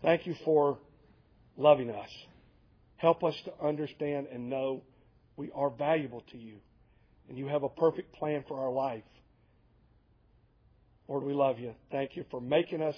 Thank 0.02 0.26
you 0.26 0.34
for 0.44 0.78
loving 1.56 1.90
us. 1.90 2.08
Help 2.96 3.24
us 3.24 3.34
to 3.44 3.66
understand 3.66 4.26
and 4.32 4.48
know 4.48 4.82
we 5.36 5.50
are 5.54 5.70
valuable 5.70 6.22
to 6.32 6.38
you. 6.38 6.56
And 7.28 7.38
you 7.38 7.46
have 7.46 7.62
a 7.62 7.68
perfect 7.68 8.14
plan 8.14 8.44
for 8.48 8.58
our 8.58 8.72
life. 8.72 9.04
Lord, 11.08 11.24
we 11.24 11.34
love 11.34 11.58
you. 11.58 11.74
Thank 11.90 12.16
you 12.16 12.24
for 12.30 12.40
making 12.40 12.82
us 12.82 12.96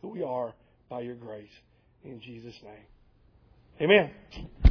who 0.00 0.08
we 0.08 0.22
are 0.22 0.54
by 0.88 1.00
your 1.00 1.14
grace. 1.14 1.50
In 2.04 2.20
Jesus' 2.20 2.58
name. 2.62 2.84
Amen. 3.80 4.62